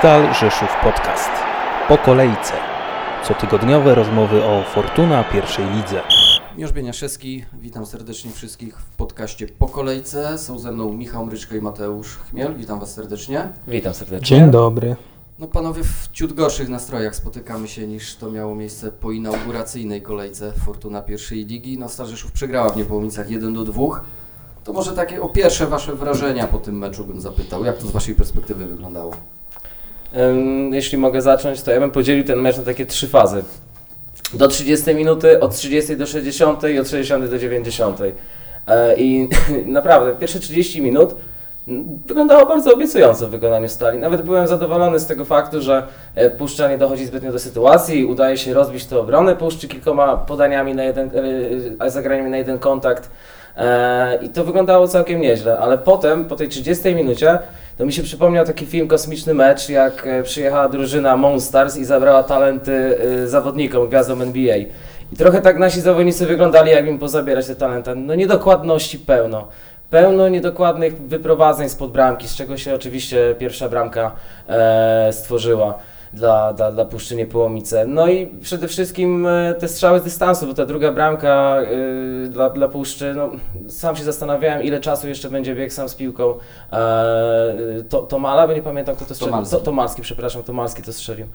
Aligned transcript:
Stal 0.00 0.34
Rzeszów 0.34 0.68
Podcast. 0.82 1.30
Po 1.88 1.98
kolejce. 1.98 2.52
Cotygodniowe 3.24 3.94
rozmowy 3.94 4.44
o 4.44 4.62
Fortuna 4.62 5.24
pierwszej 5.24 5.64
lidze. 5.70 6.00
Miłosz 6.56 6.72
Bieniaszewski, 6.72 7.44
witam 7.52 7.86
serdecznie 7.86 8.30
wszystkich 8.30 8.78
w 8.78 8.96
podcaście 8.96 9.46
Po 9.46 9.68
Kolejce. 9.68 10.38
Są 10.38 10.58
ze 10.58 10.72
mną 10.72 10.92
Michał 10.92 11.26
Mryczko 11.26 11.54
i 11.56 11.60
Mateusz 11.60 12.16
Chmiel. 12.16 12.54
Witam 12.56 12.80
Was 12.80 12.94
serdecznie. 12.94 13.48
Witam 13.68 13.94
serdecznie. 13.94 14.26
Dzień 14.26 14.50
dobry. 14.50 14.96
No 15.38 15.46
panowie, 15.46 15.84
w 15.84 16.08
ciut 16.12 16.32
gorszych 16.32 16.68
nastrojach 16.68 17.16
spotykamy 17.16 17.68
się 17.68 17.86
niż 17.86 18.16
to 18.16 18.30
miało 18.30 18.54
miejsce 18.54 18.92
po 18.92 19.12
inauguracyjnej 19.12 20.02
kolejce 20.02 20.52
Fortuna 20.52 21.02
pierwszej 21.02 21.46
ligi. 21.46 21.78
No 21.78 21.88
Stal 21.88 22.06
Rzeszów 22.06 22.32
przegrała 22.32 22.68
w 22.68 22.76
Niepołomicach 22.76 23.30
1 23.30 23.54
do 23.54 23.64
2. 23.64 23.82
To 24.64 24.72
może 24.72 24.92
takie 24.92 25.22
o 25.22 25.28
pierwsze 25.28 25.66
Wasze 25.66 25.94
wrażenia 25.94 26.46
po 26.46 26.58
tym 26.58 26.78
meczu 26.78 27.04
bym 27.04 27.20
zapytał. 27.20 27.64
Jak 27.64 27.78
to 27.78 27.86
z 27.86 27.90
Waszej 27.90 28.14
perspektywy 28.14 28.66
wyglądało? 28.66 29.12
Jeśli 30.72 30.98
mogę 30.98 31.22
zacząć, 31.22 31.62
to 31.62 31.70
ja 31.70 31.80
bym 31.80 31.90
podzielił 31.90 32.24
ten 32.24 32.38
mecz 32.38 32.56
na 32.56 32.62
takie 32.62 32.86
trzy 32.86 33.08
fazy. 33.08 33.42
Do 34.34 34.48
30 34.48 34.94
minuty, 34.94 35.40
od 35.40 35.54
30 35.54 35.96
do 35.96 36.06
60 36.06 36.62
i 36.64 36.78
od 36.78 36.88
60 36.88 37.30
do 37.30 37.38
90. 37.38 38.00
E, 38.66 38.96
I 38.96 39.28
naprawdę, 39.66 40.16
pierwsze 40.16 40.40
30 40.40 40.82
minut 40.82 41.14
wyglądało 42.06 42.46
bardzo 42.46 42.74
obiecująco 42.74 43.26
w 43.26 43.30
wykonaniu 43.30 43.68
Stali. 43.68 43.98
Nawet 43.98 44.22
byłem 44.22 44.46
zadowolony 44.46 45.00
z 45.00 45.06
tego 45.06 45.24
faktu, 45.24 45.62
że 45.62 45.82
e, 46.14 46.30
Puszcza 46.30 46.68
nie 46.68 46.78
dochodzi 46.78 47.06
zbytnio 47.06 47.32
do 47.32 47.38
sytuacji, 47.38 48.04
udaje 48.04 48.36
się 48.36 48.54
rozbić 48.54 48.84
tę 48.86 48.98
obronę 48.98 49.36
Puszczy 49.36 49.68
kilkoma 49.68 50.16
podaniami 50.16 50.74
na 50.74 50.84
jeden, 50.84 51.10
e, 51.80 51.90
zagraniami 51.90 52.30
na 52.30 52.36
jeden 52.36 52.58
kontakt. 52.58 53.10
I 54.22 54.28
to 54.28 54.44
wyglądało 54.44 54.88
całkiem 54.88 55.20
nieźle, 55.20 55.58
ale 55.58 55.78
potem, 55.78 56.24
po 56.24 56.36
tej 56.36 56.48
30 56.48 56.94
minucie, 56.94 57.38
to 57.80 57.86
mi 57.86 57.92
się 57.92 58.02
przypomniał 58.02 58.46
taki 58.46 58.66
film 58.66 58.88
Kosmiczny 58.88 59.34
Mecz, 59.34 59.68
jak 59.68 60.06
e, 60.06 60.22
przyjechała 60.22 60.68
drużyna 60.68 61.16
Monsters 61.16 61.76
i 61.76 61.84
zabrała 61.84 62.22
talenty 62.22 62.98
e, 63.22 63.26
zawodnikom, 63.26 63.88
gwiazdom 63.88 64.22
NBA. 64.22 64.56
I 65.12 65.16
trochę 65.18 65.40
tak 65.40 65.58
nasi 65.58 65.80
zawodnicy 65.80 66.26
wyglądali, 66.26 66.70
jak 66.70 66.86
im 66.86 66.98
pozabierać 66.98 67.46
te 67.46 67.56
talenty. 67.56 67.94
No 67.94 68.14
niedokładności 68.14 68.98
pełno. 68.98 69.48
Pełno 69.90 70.28
niedokładnych 70.28 70.98
wyprowadzeń 71.02 71.68
spod 71.68 71.92
bramki, 71.92 72.28
z 72.28 72.34
czego 72.34 72.56
się 72.56 72.74
oczywiście 72.74 73.34
pierwsza 73.38 73.68
bramka 73.68 74.12
e, 74.48 75.12
stworzyła 75.12 75.78
dla, 76.12 76.52
dla, 76.52 76.72
dla 76.72 76.84
Puszczy 76.84 77.16
Niepołomice. 77.16 77.86
No 77.86 78.08
i 78.08 78.26
przede 78.26 78.68
wszystkim 78.68 79.26
e, 79.26 79.54
te 79.54 79.68
strzały 79.68 80.00
z 80.00 80.02
dystansu, 80.02 80.46
bo 80.46 80.54
ta 80.54 80.66
druga 80.66 80.92
bramka 80.92 81.56
e, 82.24 82.28
dla, 82.28 82.50
dla 82.50 82.68
Puszczy, 82.68 83.14
no, 83.14 83.30
sam 83.68 83.96
się 83.96 84.04
zastanawiałem, 84.04 84.62
ile 84.62 84.80
czasu 84.80 85.08
jeszcze 85.08 85.30
będzie 85.30 85.54
biegł 85.54 85.72
sam 85.72 85.88
z 85.88 85.94
piłką 85.94 86.34
e, 86.72 87.54
to, 87.88 88.02
Tomala, 88.02 88.46
bo 88.46 88.52
nie 88.54 88.62
pamiętam 88.62 88.96
kto 88.96 89.04
to 89.04 89.14
strzelił. 89.14 89.32
Tomalski. 89.32 89.56
To, 89.56 89.62
Tomalski, 89.62 90.02
przepraszam, 90.02 90.42
Tomalski 90.42 90.82
to 90.82 90.92
strzelił. 90.92 91.26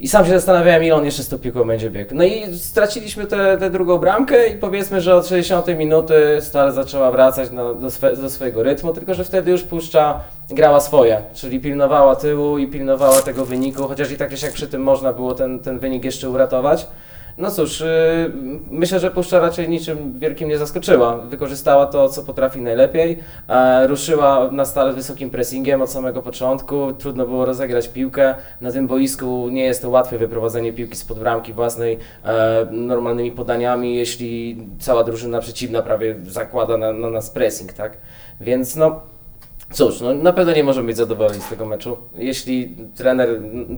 I 0.00 0.08
sam 0.08 0.24
się 0.24 0.30
zastanawiałem, 0.30 0.84
ile 0.84 0.94
on 0.94 1.04
jeszcze 1.04 1.22
z 1.22 1.28
tą 1.28 1.38
piłką 1.38 1.64
będzie 1.64 1.90
biegł. 1.90 2.14
No 2.14 2.24
i 2.24 2.56
straciliśmy 2.56 3.26
tę 3.26 3.70
drugą 3.70 3.98
bramkę 3.98 4.48
i 4.48 4.54
powiedzmy, 4.56 5.00
że 5.00 5.14
od 5.14 5.26
60 5.26 5.66
minuty 5.66 6.14
Stal 6.40 6.72
zaczęła 6.72 7.10
wracać 7.10 7.50
na, 7.50 7.74
do, 7.74 7.90
swe, 7.90 8.16
do 8.16 8.30
swojego 8.30 8.62
rytmu, 8.62 8.92
tylko 8.92 9.14
że 9.14 9.24
wtedy 9.24 9.50
już 9.50 9.62
Puszcza 9.62 10.20
grała 10.50 10.80
swoje, 10.80 11.22
czyli 11.34 11.60
pilnowała 11.60 12.16
tyłu 12.16 12.58
i 12.58 12.66
pilnowała 12.66 13.22
tego 13.22 13.44
wyniku, 13.44 13.88
chociaż 13.88 14.10
i 14.10 14.16
tak 14.16 14.42
jak 14.42 14.52
przy 14.52 14.68
tym 14.68 14.82
można 14.82 15.12
było 15.12 15.34
ten, 15.34 15.58
ten 15.58 15.78
wynik 15.78 16.04
jeszcze 16.04 16.30
uratować. 16.30 16.86
No 17.38 17.50
cóż, 17.50 17.80
yy, 17.80 17.86
myślę, 18.70 19.00
że 19.00 19.10
Puszcza 19.10 19.40
raczej 19.40 19.68
niczym 19.68 20.18
wielkim 20.18 20.48
nie 20.48 20.58
zaskoczyła. 20.58 21.18
Wykorzystała 21.18 21.86
to, 21.86 22.08
co 22.08 22.22
potrafi 22.22 22.60
najlepiej. 22.60 23.18
E, 23.48 23.86
ruszyła 23.86 24.50
na 24.52 24.64
stale 24.64 24.92
wysokim 24.92 25.30
pressingiem 25.30 25.82
od 25.82 25.90
samego 25.90 26.22
początku. 26.22 26.92
Trudno 26.92 27.26
było 27.26 27.44
rozegrać 27.44 27.88
piłkę. 27.88 28.34
Na 28.60 28.72
tym 28.72 28.86
boisku 28.86 29.48
nie 29.50 29.64
jest 29.64 29.82
to 29.82 29.90
łatwe 29.90 30.18
wyprowadzenie 30.18 30.72
piłki 30.72 30.96
spod 30.96 31.18
bramki 31.18 31.52
własnej 31.52 31.98
e, 32.24 32.66
normalnymi 32.70 33.32
podaniami, 33.32 33.96
jeśli 33.96 34.56
cała 34.80 35.04
drużyna 35.04 35.40
przeciwna 35.40 35.82
prawie 35.82 36.16
zakłada 36.26 36.76
na, 36.76 36.92
na 36.92 37.10
nas 37.10 37.30
pressing, 37.30 37.72
tak? 37.72 37.96
Więc 38.40 38.76
no, 38.76 39.00
Cóż, 39.72 40.00
no 40.00 40.14
na 40.14 40.32
pewno 40.32 40.52
nie 40.52 40.64
możemy 40.64 40.86
być 40.86 40.96
zadowoleni 40.96 41.40
z 41.40 41.48
tego 41.48 41.66
meczu. 41.66 41.96
Jeśli 42.14 42.76
trener, 42.94 43.28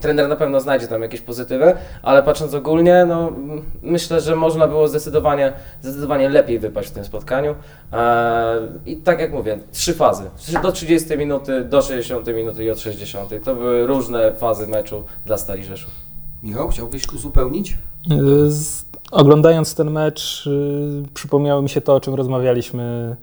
trener 0.00 0.28
na 0.28 0.36
pewno 0.36 0.60
znajdzie 0.60 0.88
tam 0.88 1.02
jakieś 1.02 1.20
pozytywy, 1.20 1.72
ale 2.02 2.22
patrząc 2.22 2.54
ogólnie, 2.54 3.04
no 3.08 3.32
myślę, 3.82 4.20
że 4.20 4.36
można 4.36 4.68
było 4.68 4.88
zdecydowanie, 4.88 5.52
zdecydowanie 5.82 6.28
lepiej 6.28 6.58
wypaść 6.58 6.88
w 6.88 6.92
tym 6.92 7.04
spotkaniu. 7.04 7.54
Eee, 7.92 8.60
I 8.86 8.96
tak 8.96 9.20
jak 9.20 9.32
mówię, 9.32 9.58
trzy 9.72 9.94
fazy. 9.94 10.24
Do 10.62 10.72
30 10.72 11.18
minuty, 11.18 11.64
do 11.64 11.82
60 11.82 12.26
minuty 12.26 12.64
i 12.64 12.70
od 12.70 12.80
60. 12.80 13.30
To 13.44 13.54
były 13.54 13.86
różne 13.86 14.32
fazy 14.32 14.66
meczu 14.66 15.04
dla 15.26 15.38
Stali 15.38 15.64
Rzeszów. 15.64 15.90
Michał, 16.42 16.68
chciałbyś 16.68 17.08
uzupełnić? 17.12 17.78
Z, 18.48 18.84
oglądając 19.10 19.74
ten 19.74 19.90
mecz, 19.90 20.46
y, 20.46 21.02
przypomniało 21.14 21.62
mi 21.62 21.68
się 21.68 21.80
to, 21.80 21.94
o 21.94 22.00
czym 22.00 22.14
rozmawialiśmy 22.14 23.16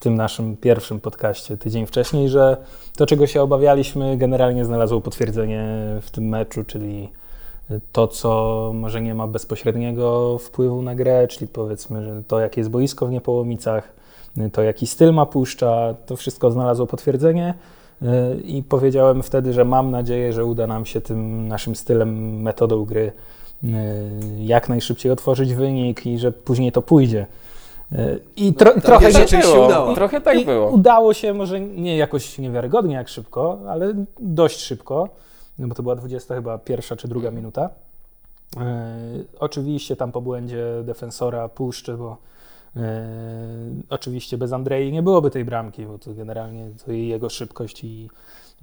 tym 0.00 0.14
naszym 0.14 0.56
pierwszym 0.56 1.00
podcaście 1.00 1.56
tydzień 1.56 1.86
wcześniej, 1.86 2.28
że 2.28 2.56
to, 2.96 3.06
czego 3.06 3.26
się 3.26 3.42
obawialiśmy, 3.42 4.16
generalnie 4.16 4.64
znalazło 4.64 5.00
potwierdzenie 5.00 5.64
w 6.02 6.10
tym 6.10 6.28
meczu, 6.28 6.64
czyli 6.64 7.08
to, 7.92 8.08
co 8.08 8.70
może 8.74 9.02
nie 9.02 9.14
ma 9.14 9.26
bezpośredniego 9.26 10.38
wpływu 10.38 10.82
na 10.82 10.94
grę, 10.94 11.28
czyli 11.28 11.48
powiedzmy, 11.48 12.04
że 12.04 12.22
to, 12.28 12.40
jakie 12.40 12.60
jest 12.60 12.70
boisko 12.70 13.06
w 13.06 13.10
Niepołomicach, 13.10 13.92
to, 14.52 14.62
jaki 14.62 14.86
styl 14.86 15.12
ma 15.12 15.26
Puszcza, 15.26 15.94
to 16.06 16.16
wszystko 16.16 16.50
znalazło 16.50 16.86
potwierdzenie. 16.86 17.54
I 18.44 18.62
powiedziałem 18.62 19.22
wtedy, 19.22 19.52
że 19.52 19.64
mam 19.64 19.90
nadzieję, 19.90 20.32
że 20.32 20.44
uda 20.44 20.66
nam 20.66 20.86
się 20.86 21.00
tym 21.00 21.48
naszym 21.48 21.76
stylem, 21.76 22.42
metodą 22.42 22.84
gry 22.84 23.12
y, 23.64 23.68
jak 24.38 24.68
najszybciej 24.68 25.12
otworzyć 25.12 25.54
wynik 25.54 26.06
i 26.06 26.18
że 26.18 26.32
później 26.32 26.72
to 26.72 26.82
pójdzie. 26.82 27.26
I 28.36 28.54
tro, 28.54 28.74
ta 28.74 28.80
trochę 28.80 29.12
część 29.12 29.30
się 29.30 29.38
było. 29.38 29.66
udała. 29.66 29.94
Trochę 29.94 30.20
tak 30.20 30.40
I 30.40 30.44
było. 30.44 30.70
Udało 30.70 31.14
się 31.14 31.34
może 31.34 31.60
nie 31.60 31.96
jakoś 31.96 32.38
niewiarygodnie 32.38 32.94
jak 32.94 33.08
szybko, 33.08 33.58
ale 33.68 33.94
dość 34.20 34.60
szybko, 34.60 35.08
no 35.58 35.68
bo 35.68 35.74
to 35.74 35.82
była 35.82 35.96
20 35.96 36.34
chyba 36.34 36.58
pierwsza 36.58 36.96
czy 36.96 37.08
druga 37.08 37.30
minuta. 37.30 37.70
E, 38.56 38.98
oczywiście 39.40 39.96
tam 39.96 40.12
po 40.12 40.20
błędzie 40.20 40.64
defensora 40.84 41.48
puszczy, 41.48 41.96
bo 41.96 42.16
e, 42.76 43.08
oczywiście 43.90 44.38
bez 44.38 44.52
Andrei 44.52 44.92
nie 44.92 45.02
byłoby 45.02 45.30
tej 45.30 45.44
bramki, 45.44 45.86
bo 45.86 45.98
to 45.98 46.14
generalnie 46.14 46.70
to 46.86 46.92
jego 46.92 47.28
szybkość 47.28 47.84
i, 47.84 48.10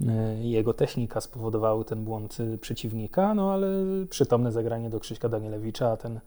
e, 0.08 0.42
jego 0.42 0.74
technika 0.74 1.20
spowodowały 1.20 1.84
ten 1.84 2.04
błąd 2.04 2.36
przeciwnika, 2.60 3.34
no 3.34 3.52
ale 3.52 3.68
przytomne 4.10 4.52
zagranie 4.52 4.90
do 4.90 5.00
Krzyśka 5.00 5.28
Danielewicza, 5.28 5.90
a 5.90 5.96
ten 5.96 6.20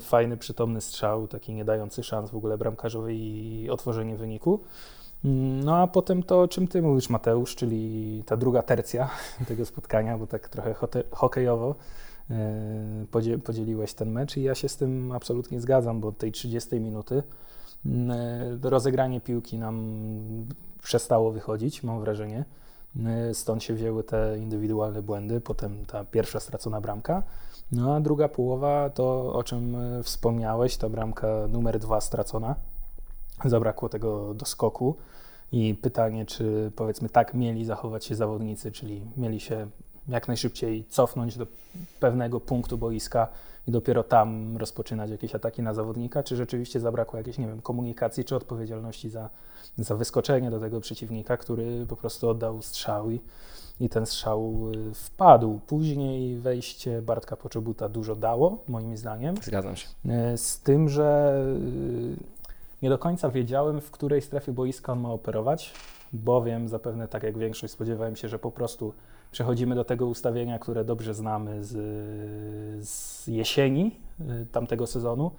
fajny, 0.00 0.36
przytomny 0.36 0.80
strzał, 0.80 1.28
taki 1.28 1.54
nie 1.54 1.64
dający 1.64 2.02
szans 2.02 2.30
w 2.30 2.36
ogóle 2.36 2.58
bramkarzowi 2.58 3.16
i 3.62 3.70
otworzenie 3.70 4.16
wyniku. 4.16 4.60
Mm, 5.24 5.64
No 5.64 5.76
a 5.76 5.86
potem 5.86 6.22
to, 6.22 6.40
o 6.40 6.48
czym 6.48 6.68
ty 6.68 6.82
mówisz, 6.82 7.10
Mateusz, 7.10 7.54
czyli 7.54 8.22
ta 8.26 8.36
druga 8.36 8.62
tercja 8.62 9.10
tego 9.48 9.66
spotkania, 9.66 10.18
bo 10.18 10.26
tak 10.26 10.48
trochę 10.48 10.74
hokejowo 11.10 11.74
e, 12.30 12.34
podzie- 13.10 13.38
podzieliłeś 13.38 13.94
ten 13.94 14.10
mecz 14.10 14.36
i 14.36 14.42
ja 14.42 14.54
się 14.54 14.68
z 14.68 14.76
tym 14.76 15.12
absolutnie 15.12 15.60
zgadzam, 15.60 16.00
bo 16.00 16.08
od 16.08 16.18
tej 16.18 16.32
30 16.32 16.80
minuty 16.80 17.22
mm, 17.86 18.10
e, 18.64 18.70
rozegranie 18.70 19.20
piłki 19.20 19.58
nam 19.58 19.96
przestało 20.82 21.32
wychodzić, 21.32 21.82
mam 21.82 22.00
wrażenie. 22.00 22.44
E, 23.06 23.34
Stąd 23.34 23.62
się 23.62 23.74
wzięły 23.74 24.04
te 24.04 24.38
indywidualne 24.38 25.02
błędy, 25.02 25.40
potem 25.40 25.86
ta 25.86 26.04
pierwsza 26.04 26.40
stracona 26.40 26.80
bramka. 26.80 27.22
No 27.72 27.94
a 27.94 28.00
druga 28.00 28.28
połowa 28.28 28.90
to, 28.90 29.32
o 29.32 29.42
czym 29.42 29.76
e, 29.76 30.02
wspomniałeś, 30.02 30.76
ta 30.76 30.88
bramka 30.88 31.28
numer 31.48 31.78
dwa 31.78 32.00
stracona. 32.00 32.54
Zabrakło 33.44 33.88
tego 33.88 34.34
doskoku. 34.34 34.96
I 35.52 35.74
pytanie, 35.74 36.26
czy 36.26 36.72
powiedzmy 36.76 37.08
tak 37.08 37.34
mieli 37.34 37.64
zachować 37.64 38.04
się 38.04 38.14
zawodnicy, 38.14 38.72
czyli 38.72 39.06
mieli 39.16 39.40
się 39.40 39.66
jak 40.08 40.28
najszybciej 40.28 40.84
cofnąć 40.88 41.38
do 41.38 41.46
pewnego 42.00 42.40
punktu 42.40 42.78
boiska 42.78 43.28
i 43.66 43.70
dopiero 43.70 44.02
tam 44.02 44.56
rozpoczynać 44.56 45.10
jakieś 45.10 45.34
ataki 45.34 45.62
na 45.62 45.74
zawodnika, 45.74 46.22
czy 46.22 46.36
rzeczywiście 46.36 46.80
zabrakło 46.80 47.18
jakiejś, 47.18 47.38
nie 47.38 47.46
wiem, 47.46 47.62
komunikacji 47.62 48.24
czy 48.24 48.36
odpowiedzialności 48.36 49.10
za, 49.10 49.30
za 49.78 49.96
wyskoczenie 49.96 50.50
do 50.50 50.60
tego 50.60 50.80
przeciwnika, 50.80 51.36
który 51.36 51.86
po 51.88 51.96
prostu 51.96 52.28
oddał 52.28 52.62
strzał 52.62 53.10
i, 53.10 53.20
i 53.80 53.88
ten 53.88 54.06
strzał 54.06 54.54
y, 54.90 54.94
wpadł. 54.94 55.60
Później 55.66 56.36
wejście 56.38 57.02
Bartka 57.02 57.36
Poczobuta 57.36 57.88
dużo 57.88 58.16
dało, 58.16 58.58
moim 58.68 58.96
zdaniem. 58.96 59.36
Zgadzam 59.42 59.76
się. 59.76 59.88
E, 60.08 60.36
Z 60.36 60.60
tym, 60.60 60.88
że 60.88 61.38
y, 62.20 62.36
nie 62.82 62.88
do 62.88 62.98
końca 62.98 63.30
wiedziałem, 63.30 63.80
w 63.80 63.90
której 63.90 64.22
strefie 64.22 64.52
boiska 64.52 64.92
on 64.92 65.00
ma 65.00 65.12
operować, 65.12 65.72
bowiem 66.12 66.68
zapewne 66.68 67.08
tak 67.08 67.22
jak 67.22 67.38
większość 67.38 67.72
spodziewałem 67.72 68.16
się, 68.16 68.28
że 68.28 68.38
po 68.38 68.50
prostu 68.50 68.92
przechodzimy 69.36 69.74
do 69.74 69.84
tego 69.84 70.06
ustawienia, 70.06 70.58
które 70.58 70.84
dobrze 70.84 71.14
znamy 71.14 71.64
z, 71.64 71.72
z 72.88 73.26
jesieni 73.26 73.96
y, 74.20 74.46
tamtego 74.52 74.86
sezonu, 74.86 75.30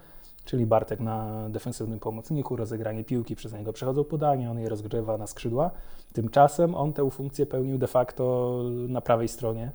czyli 0.46 0.66
Bartek 0.66 1.00
na 1.00 1.50
defensywnym 1.50 2.00
pomocniku, 2.00 2.56
rozegranie 2.56 3.04
piłki, 3.04 3.36
przez 3.36 3.54
niego 3.54 3.74
przechodzą 3.74 4.04
podania, 4.04 4.52
on 4.52 4.60
je 4.60 4.70
rozgrywa 4.70 5.18
na 5.18 5.28
skrzydła. 5.28 5.72
Tymczasem 6.14 6.76
on 6.76 6.94
tę 6.94 7.12
funkcję 7.12 7.46
pełnił 7.46 7.78
de 7.78 7.88
facto 7.88 8.64
na 8.88 9.02
prawej 9.02 9.28
stronie, 9.28 9.66
e, 9.66 9.72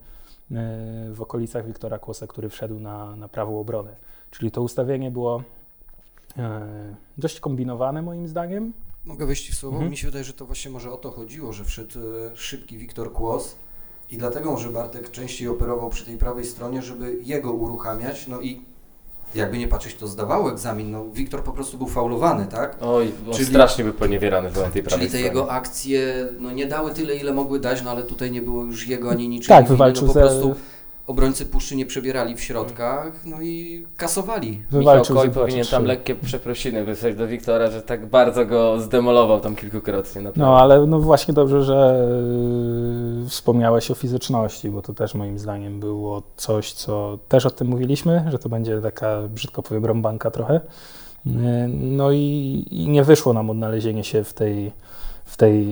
w 1.10 1.22
okolicach 1.22 1.66
Wiktora 1.66 1.98
Kłosa, 1.98 2.26
który 2.26 2.48
wszedł 2.48 2.80
na, 2.80 3.16
na 3.16 3.28
prawą 3.28 3.60
obronę. 3.60 3.96
Czyli 4.30 4.50
to 4.50 4.62
ustawienie 4.62 5.10
było 5.10 5.42
e, 6.38 6.94
dość 7.18 7.40
kombinowane 7.40 8.02
moim 8.02 8.28
zdaniem. 8.28 8.72
Mogę 9.04 9.26
wejść 9.26 9.50
w 9.50 9.54
słowo? 9.54 9.76
Mhm. 9.76 9.90
Mi 9.90 9.96
się 9.96 10.06
wydaje, 10.06 10.24
że 10.24 10.32
to 10.32 10.46
właśnie 10.46 10.70
może 10.70 10.92
o 10.92 10.96
to 10.96 11.10
chodziło, 11.10 11.52
że 11.52 11.64
wszedł 11.64 11.98
szybki 12.34 12.78
Wiktor 12.78 13.12
Kłos 13.12 13.56
i 14.12 14.18
dlatego 14.18 14.50
może 14.50 14.68
Bartek 14.70 15.10
częściej 15.10 15.48
operował 15.48 15.90
przy 15.90 16.04
tej 16.04 16.18
prawej 16.18 16.44
stronie, 16.44 16.82
żeby 16.82 17.16
jego 17.22 17.52
uruchamiać, 17.52 18.28
no 18.28 18.40
i 18.40 18.62
jakby 19.34 19.58
nie 19.58 19.68
patrzeć, 19.68 19.94
to 19.94 20.06
zdawało 20.06 20.50
egzamin, 20.52 20.90
no 20.90 21.04
Wiktor 21.12 21.42
po 21.44 21.52
prostu 21.52 21.78
był 21.78 21.86
faulowany, 21.88 22.46
tak? 22.46 22.76
Oj, 22.80 23.12
on 23.28 23.34
Czyli- 23.34 23.46
strasznie 23.46 23.84
był 23.84 23.92
poniewierany 23.92 24.50
w 24.50 24.52
tej 24.54 24.62
prawej 24.62 24.82
Czyli 24.82 25.00
te 25.00 25.08
stronie. 25.08 25.24
jego 25.24 25.50
akcje 25.52 26.28
no, 26.40 26.50
nie 26.50 26.66
dały 26.66 26.90
tyle, 26.94 27.16
ile 27.16 27.32
mogły 27.32 27.60
dać, 27.60 27.82
no 27.82 27.90
ale 27.90 28.02
tutaj 28.02 28.30
nie 28.30 28.42
było 28.42 28.64
już 28.64 28.88
jego 28.88 29.10
ani 29.10 29.28
niczego. 29.28 29.54
Tak, 29.60 29.68
wywalczył 29.68 30.06
no, 30.06 30.12
po 30.14 30.20
ze- 30.20 30.20
prostu 30.26 30.54
obrońcy 31.06 31.46
Puszczy 31.46 31.76
nie 31.76 31.86
przebierali 31.86 32.34
w 32.34 32.40
środkach, 32.40 33.24
no 33.24 33.42
i 33.42 33.86
kasowali. 33.96 34.50
Michał 34.50 34.66
Wywalczył 34.70 35.20
ze 35.20 35.28
dwa 35.28 35.40
powinien 35.40 35.66
tam 35.66 35.84
lekkie 35.84 36.14
przeprosiny 36.14 36.84
wysłać 36.84 37.16
do 37.16 37.26
Wiktora, 37.26 37.70
że 37.70 37.82
tak 37.82 38.06
bardzo 38.06 38.46
go 38.46 38.80
zdemolował 38.80 39.40
tam 39.40 39.56
kilkukrotnie. 39.56 40.22
Naprawdę. 40.22 40.40
No 40.40 40.60
ale 40.60 40.86
no 40.86 41.00
właśnie 41.00 41.34
dobrze, 41.34 41.62
że 41.62 42.08
yy, 43.22 43.28
wspomniałeś 43.28 43.90
o 43.90 43.94
fizyczności, 43.94 44.70
bo 44.70 44.82
to 44.82 44.94
też 44.94 45.14
moim 45.14 45.38
zdaniem 45.38 45.80
było 45.80 46.22
coś, 46.36 46.72
co 46.72 47.18
też 47.28 47.46
o 47.46 47.50
tym 47.50 47.68
mówiliśmy, 47.68 48.24
że 48.30 48.38
to 48.38 48.48
będzie 48.48 48.80
taka, 48.80 49.22
brzydko 49.28 49.62
powiem, 49.62 49.84
rąbanka 49.84 50.30
trochę. 50.30 50.60
Yy, 51.26 51.32
No 51.68 52.12
i, 52.12 52.64
i 52.70 52.88
nie 52.88 53.04
wyszło 53.04 53.32
nam 53.32 53.50
odnalezienie 53.50 54.04
się 54.04 54.24
w 54.24 54.34
tej, 54.34 54.72
w 55.24 55.36
tej, 55.36 55.64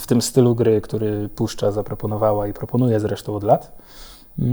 w 0.00 0.06
tym 0.06 0.22
stylu 0.22 0.54
gry, 0.54 0.80
który 0.80 1.28
Puszcza 1.28 1.70
zaproponowała 1.70 2.46
i 2.48 2.52
proponuje 2.52 3.00
zresztą 3.00 3.36
od 3.36 3.42
lat. 3.42 3.72
Yy, 4.38 4.46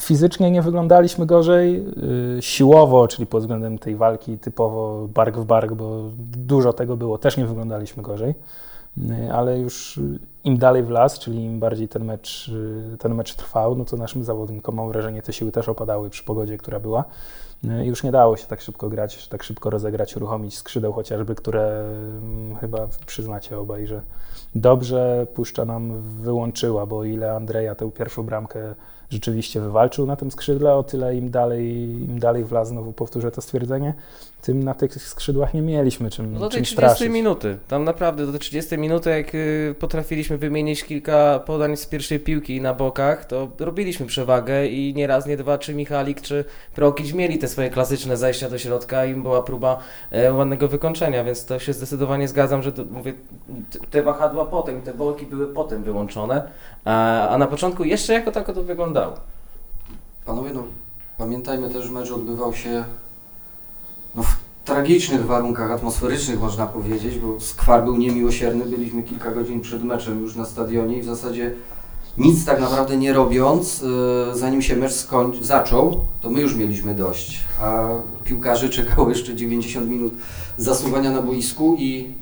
Fizycznie 0.00 0.50
nie 0.50 0.62
wyglądaliśmy 0.62 1.26
gorzej, 1.26 1.84
yy, 2.34 2.42
siłowo, 2.42 3.08
czyli 3.08 3.26
pod 3.26 3.40
względem 3.40 3.78
tej 3.78 3.96
walki 3.96 4.38
typowo 4.38 5.08
bark 5.14 5.36
w 5.36 5.44
bark, 5.44 5.72
bo 5.72 6.02
dużo 6.36 6.72
tego 6.72 6.96
było, 6.96 7.18
też 7.18 7.36
nie 7.36 7.46
wyglądaliśmy 7.46 8.02
gorzej, 8.02 8.34
Yy, 8.96 9.32
ale 9.32 9.58
już 9.58 10.00
im 10.44 10.58
dalej 10.58 10.82
w 10.82 10.90
las, 10.90 11.18
czyli 11.18 11.44
im 11.44 11.60
bardziej 11.60 11.88
ten 11.88 12.04
mecz, 12.04 12.48
yy, 12.48 12.98
ten 12.98 13.14
mecz 13.14 13.34
trwał, 13.34 13.74
no 13.74 13.84
to 13.84 13.96
naszym 13.96 14.24
zawodnikom 14.24 14.74
mam 14.74 14.88
wrażenie 14.88 15.22
te 15.22 15.32
siły 15.32 15.52
też 15.52 15.68
opadały 15.68 16.10
przy 16.10 16.24
pogodzie, 16.24 16.58
która 16.58 16.80
była. 16.80 17.04
Już 17.62 18.02
nie 18.02 18.12
dało 18.12 18.36
się 18.36 18.46
tak 18.46 18.60
szybko 18.60 18.88
grać, 18.88 19.28
tak 19.28 19.42
szybko 19.42 19.70
rozegrać, 19.70 20.16
uruchomić 20.16 20.56
skrzydeł 20.56 20.92
chociażby, 20.92 21.34
które 21.34 21.84
mm, 22.22 22.56
chyba 22.56 22.88
przyznacie 23.06 23.58
obaj, 23.58 23.86
że 23.86 24.00
dobrze 24.54 25.26
Puszcza 25.34 25.64
nam 25.64 26.02
wyłączyła, 26.02 26.86
bo 26.86 27.04
ile 27.04 27.32
Andrzeja 27.32 27.74
tę 27.74 27.90
pierwszą 27.90 28.22
bramkę 28.22 28.74
rzeczywiście 29.10 29.60
wywalczył 29.60 30.06
na 30.06 30.16
tym 30.16 30.30
skrzydle, 30.30 30.74
o 30.74 30.82
tyle 30.82 31.16
im 31.16 31.30
dalej, 31.30 31.70
im 32.08 32.18
dalej 32.18 32.44
w 32.44 32.52
las, 32.52 32.68
znowu 32.68 32.92
powtórzę 32.92 33.30
to 33.30 33.42
stwierdzenie, 33.42 33.94
tym 34.46 34.62
na 34.62 34.74
tych 34.74 35.02
skrzydłach 35.02 35.54
nie 35.54 35.62
mieliśmy 35.62 36.10
czym, 36.10 36.32
No 36.32 36.40
do 36.40 36.48
tej 36.48 36.56
czym 36.56 36.64
30 36.64 36.74
straszyć. 36.74 37.08
minuty. 37.08 37.58
Tam 37.68 37.84
naprawdę 37.84 38.26
do 38.26 38.32
tej 38.32 38.40
30 38.40 38.78
minuty, 38.78 39.10
jak 39.10 39.34
y, 39.34 39.74
potrafiliśmy 39.78 40.38
wymienić 40.38 40.84
kilka 40.84 41.38
podań 41.38 41.76
z 41.76 41.86
pierwszej 41.86 42.20
piłki 42.20 42.60
na 42.60 42.74
bokach, 42.74 43.24
to 43.24 43.48
robiliśmy 43.58 44.06
przewagę 44.06 44.66
i 44.66 44.94
nie 44.94 45.06
raz, 45.06 45.26
nie 45.26 45.36
dwa, 45.36 45.58
czy 45.58 45.74
Michalik, 45.74 46.20
czy 46.20 46.44
Prokić 46.74 47.12
mieli 47.12 47.38
te 47.38 47.48
swoje 47.48 47.70
klasyczne 47.70 48.16
zajścia 48.16 48.50
do 48.50 48.58
środka 48.58 49.04
i 49.04 49.14
była 49.14 49.42
próba 49.42 49.78
e, 50.10 50.32
ładnego 50.32 50.68
wykończenia, 50.68 51.24
więc 51.24 51.44
to 51.44 51.58
się 51.58 51.72
zdecydowanie 51.72 52.28
zgadzam, 52.28 52.62
że 52.62 52.72
to, 52.72 52.84
mówię, 52.90 53.12
te 53.90 54.02
wahadła 54.02 54.44
potem, 54.44 54.82
te 54.82 54.94
boki 54.94 55.26
były 55.26 55.46
potem 55.46 55.82
wyłączone, 55.82 56.42
a, 56.84 57.28
a 57.28 57.38
na 57.38 57.46
początku 57.46 57.84
jeszcze 57.84 58.12
jako 58.12 58.32
tako 58.32 58.52
to 58.52 58.62
wyglądało. 58.62 59.14
Panowie, 60.24 60.50
no 60.54 60.64
pamiętajmy 61.18 61.70
też, 61.70 61.84
że 61.84 61.92
mecz 61.92 62.10
odbywał 62.10 62.54
się 62.54 62.84
no, 64.16 64.22
w 64.22 64.36
tragicznych 64.64 65.26
warunkach 65.26 65.70
atmosferycznych, 65.70 66.40
można 66.40 66.66
powiedzieć, 66.66 67.18
bo 67.18 67.40
skwar 67.40 67.84
był 67.84 67.96
niemiłosierny. 67.96 68.64
Byliśmy 68.64 69.02
kilka 69.02 69.30
godzin 69.30 69.60
przed 69.60 69.84
meczem 69.84 70.22
już 70.22 70.36
na 70.36 70.44
stadionie 70.44 70.98
i 70.98 71.02
w 71.02 71.04
zasadzie 71.04 71.54
nic 72.18 72.44
tak 72.44 72.60
naprawdę 72.60 72.96
nie 72.96 73.12
robiąc, 73.12 73.82
yy, 73.82 74.38
zanim 74.38 74.62
się 74.62 74.76
mecz 74.76 74.92
zaczął, 75.40 76.00
to 76.20 76.30
my 76.30 76.40
już 76.40 76.54
mieliśmy 76.54 76.94
dość, 76.94 77.40
a 77.60 77.88
piłkarze 78.24 78.68
czekało 78.68 79.08
jeszcze 79.08 79.36
90 79.36 79.88
minut 79.88 80.12
zasuwania 80.58 81.10
na 81.10 81.22
boisku 81.22 81.76
i 81.78 82.14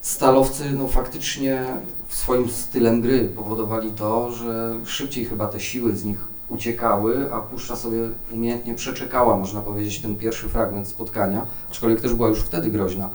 stalowcy 0.00 0.64
no 0.78 0.88
faktycznie 0.88 1.64
swoim 2.08 2.50
stylem 2.50 3.00
gry 3.00 3.28
powodowali 3.36 3.90
to, 3.90 4.32
że 4.32 4.74
szybciej 4.84 5.24
chyba 5.24 5.46
te 5.46 5.60
siły 5.60 5.96
z 5.96 6.04
nich 6.04 6.33
uciekały, 6.48 7.32
a 7.32 7.40
Puszcza 7.40 7.76
sobie 7.76 7.98
umiejętnie 8.32 8.74
przeczekała, 8.74 9.36
można 9.36 9.60
powiedzieć, 9.60 10.00
ten 10.00 10.16
pierwszy 10.16 10.48
fragment 10.48 10.88
spotkania, 10.88 11.46
aczkolwiek 11.70 12.00
też 12.00 12.14
była 12.14 12.28
już 12.28 12.40
wtedy 12.40 12.70
groźna. 12.70 13.10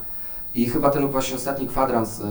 I 0.55 0.65
chyba 0.69 0.89
ten 0.89 1.07
właśnie 1.07 1.35
ostatni 1.35 1.67
kwadrans 1.67 2.21
e, 2.21 2.23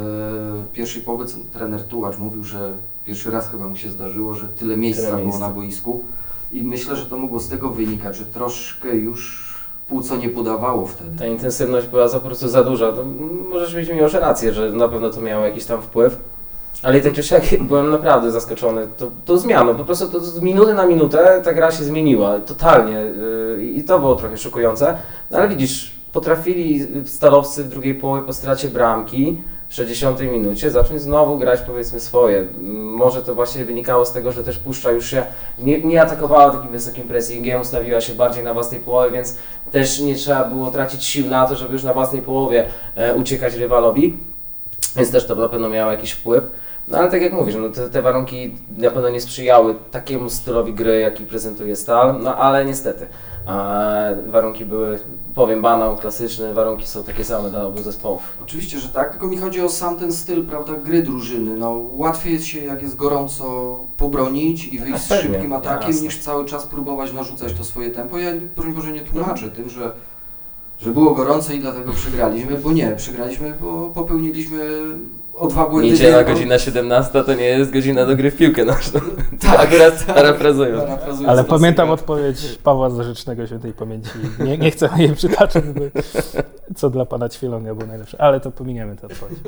pierwszej 0.73 1.03
połowy 1.03 1.27
co 1.27 1.37
trener 1.53 1.85
Tułacz 1.85 2.19
mówił, 2.19 2.45
że 2.45 2.73
pierwszy 3.05 3.31
raz 3.31 3.51
chyba 3.51 3.69
mu 3.69 3.77
się 3.77 3.91
zdarzyło, 3.91 4.35
że 4.35 4.49
tyle 4.49 4.77
miejsca 4.77 5.03
Tyle 5.03 5.13
było 5.17 5.27
miejsca. 5.27 5.49
na 5.49 5.55
boisku 5.55 6.05
i 6.53 6.63
myślę, 6.63 6.97
że 6.97 7.07
to 7.07 7.17
mogło 7.19 7.41
z 7.41 7.49
tego 7.49 7.71
wynikać, 7.71 8.17
że 8.17 8.25
troszkę 8.25 8.97
już 8.97 9.49
płuco 9.89 10.17
nie 10.17 10.29
podawało 10.29 10.87
wtedy. 10.87 11.19
Ta 11.19 11.27
intensywność 11.27 11.87
była 11.87 12.09
za 12.09 12.21
po 12.21 12.27
prostu 12.27 12.49
za 12.49 12.65
duża. 12.65 12.93
To 12.93 13.05
możesz 13.51 13.75
mieć 13.75 13.89
Miłosz 13.89 14.13
rację, 14.15 14.55
że 14.55 14.73
na 14.73 14.89
pewno 14.89 15.11
to 15.11 15.21
miało 15.21 15.45
jakiś 15.45 15.65
tam 15.65 15.83
wpływ. 15.83 16.17
Ale 16.83 17.01
tak 17.01 17.13
czy 17.13 17.23
siak 17.23 17.43
byłem 17.61 17.91
naprawdę 17.91 18.31
zaskoczony 18.31 18.87
to, 18.97 19.11
to 19.25 19.39
zmianą. 19.39 19.75
Po 19.75 19.85
prostu 19.85 20.09
to 20.09 20.21
z 20.21 20.41
minuty 20.41 20.75
na 20.75 20.87
minutę 20.87 21.41
ta 21.45 21.53
gra 21.53 21.71
się 21.71 21.85
zmieniła. 21.85 22.41
Totalnie. 22.41 22.95
Yy, 23.57 23.65
I 23.65 23.85
to 23.85 23.99
było 23.99 24.17
trochę 24.17 24.37
szokujące. 24.37 24.99
No 25.31 25.39
ale 25.39 25.49
widzisz, 25.49 25.93
potrafili 26.13 26.87
stalowcy 27.07 27.65
w 27.65 27.69
drugiej 27.69 27.95
połowie 27.95 28.23
po 28.23 28.33
stracie 28.33 28.69
bramki 28.69 29.41
w 29.69 29.75
60 29.75 30.21
minucie 30.21 30.71
zacząć 30.71 31.03
znowu 31.03 31.39
grać 31.39 31.61
powiedzmy 31.61 32.01
swoje. 32.01 32.47
Może 32.73 33.23
to 33.23 33.35
właśnie 33.35 33.65
wynikało 33.65 34.05
z 34.05 34.13
tego, 34.13 34.33
że 34.33 34.45
też 34.45 34.59
Puszcza 34.59 34.91
już 34.91 35.11
się 35.11 35.27
nie, 35.59 35.83
nie 35.83 36.03
atakowała 36.03 36.51
takim 36.51 36.71
wysokim 36.71 37.09
pressingiem, 37.09 37.61
ustawiła 37.61 38.01
się 38.01 38.15
bardziej 38.15 38.45
na 38.45 38.55
własnej 38.55 38.81
połowie, 38.81 39.11
więc 39.11 39.37
też 39.73 40.01
nie 40.01 40.15
trzeba 40.15 40.45
było 40.45 40.71
tracić 40.71 41.05
sił 41.05 41.27
na 41.27 41.47
to, 41.47 41.57
żeby 41.57 41.73
już 41.73 41.83
na 41.83 41.95
własnej 41.95 42.23
połowie 42.23 42.67
e, 42.97 43.15
uciekać 43.15 43.55
rywalowi, 43.55 44.17
więc 44.97 45.11
też 45.11 45.27
to 45.27 45.35
na 45.35 45.49
pewno 45.49 45.69
miało 45.69 45.93
jakiś 45.93 46.13
wpływ. 46.13 46.45
No 46.91 46.99
ale 46.99 47.11
tak 47.11 47.23
jak 47.23 47.33
mówisz, 47.33 47.55
no 47.55 47.69
te, 47.69 47.91
te 47.91 48.03
warunki 48.03 48.55
na 48.79 48.91
pewno 48.91 49.09
nie 49.09 49.21
sprzyjały 49.21 49.75
takiemu 49.91 50.31
stylowi 50.31 50.75
gry, 50.75 51.01
jaki 51.01 51.25
prezentuje 51.25 51.77
Stal, 51.77 52.21
no 52.23 52.37
ale 52.37 52.65
niestety 52.65 53.07
e, 53.49 54.17
warunki 54.27 54.65
były, 54.65 54.99
powiem 55.35 55.63
banał, 55.63 55.97
klasyczne, 55.97 56.55
warunki 56.55 56.87
są 56.87 57.05
takie 57.05 57.25
same 57.25 57.51
dla 57.51 57.67
obu 57.67 57.83
zespołów. 57.83 58.37
Oczywiście, 58.43 58.81
że 58.81 58.89
tak, 58.89 59.11
tylko 59.11 59.27
mi 59.27 59.37
chodzi 59.37 59.61
o 59.61 59.69
sam 59.69 59.99
ten 59.99 60.13
styl, 60.13 60.45
prawda, 60.47 60.73
gry 60.85 61.03
drużyny. 61.03 61.57
No, 61.57 61.81
łatwiej 61.93 62.33
jest 62.33 62.45
się, 62.45 62.61
jak 62.61 62.83
jest 62.83 62.97
gorąco, 62.97 63.79
pobronić 63.97 64.67
i 64.67 64.79
wyjść 64.79 64.99
z 64.99 65.09
szybkim 65.09 65.53
atakiem, 65.53 65.91
jasne. 65.91 66.03
niż 66.03 66.19
cały 66.19 66.45
czas 66.45 66.67
próbować 66.67 67.13
narzucać 67.13 67.53
to 67.53 67.65
swoje 67.65 67.91
tempo. 67.91 68.19
Ja, 68.19 68.31
broń 68.57 68.73
Boże, 68.73 68.93
nie 68.93 69.01
tłumaczę 69.01 69.49
tym, 69.49 69.71
że, 69.71 69.91
że 70.81 70.91
było 70.91 71.15
gorąco 71.15 71.53
i 71.53 71.61
dlatego 71.61 71.93
przegraliśmy, 71.93 72.57
bo 72.57 72.73
nie, 72.73 72.95
przegraliśmy, 72.97 73.55
bo 73.61 73.91
popełniliśmy 73.95 74.59
o 75.39 75.47
dwa 75.47 75.69
błędy. 75.69 75.91
Niedziela 75.91 76.25
godzina 76.25 76.59
17 76.59 77.25
to 77.25 77.35
nie 77.35 77.45
jest 77.45 77.71
godzina 77.71 78.07
do 78.07 78.17
gry 78.17 78.31
w 78.31 78.37
piłkę 78.37 78.65
nożną. 78.65 79.01
Tak, 79.41 79.61
Akurat 79.69 80.05
parafrazując. 80.05 80.85
Parafrazując 80.85 81.29
Ale 81.29 81.45
pamiętam 81.45 81.91
odpowiedź 81.91 82.59
Pawła 82.63 82.91
Zarzecznego 82.91 83.47
Świętej 83.47 83.73
Pamięci. 83.73 84.11
Nie, 84.45 84.59
nie 84.59 84.71
chcę 84.71 84.89
jej 84.97 85.15
przytaczać, 85.15 85.65
bo 85.65 85.81
co 86.77 86.91
dla 86.91 87.05
pana 87.05 87.29
Ćwielonga 87.29 87.75
było 87.75 87.87
najlepsze, 87.87 88.21
ale 88.21 88.41
to 88.41 88.51
pominiemy 88.51 88.97
tę 88.97 89.07
odpowiedź. 89.07 89.39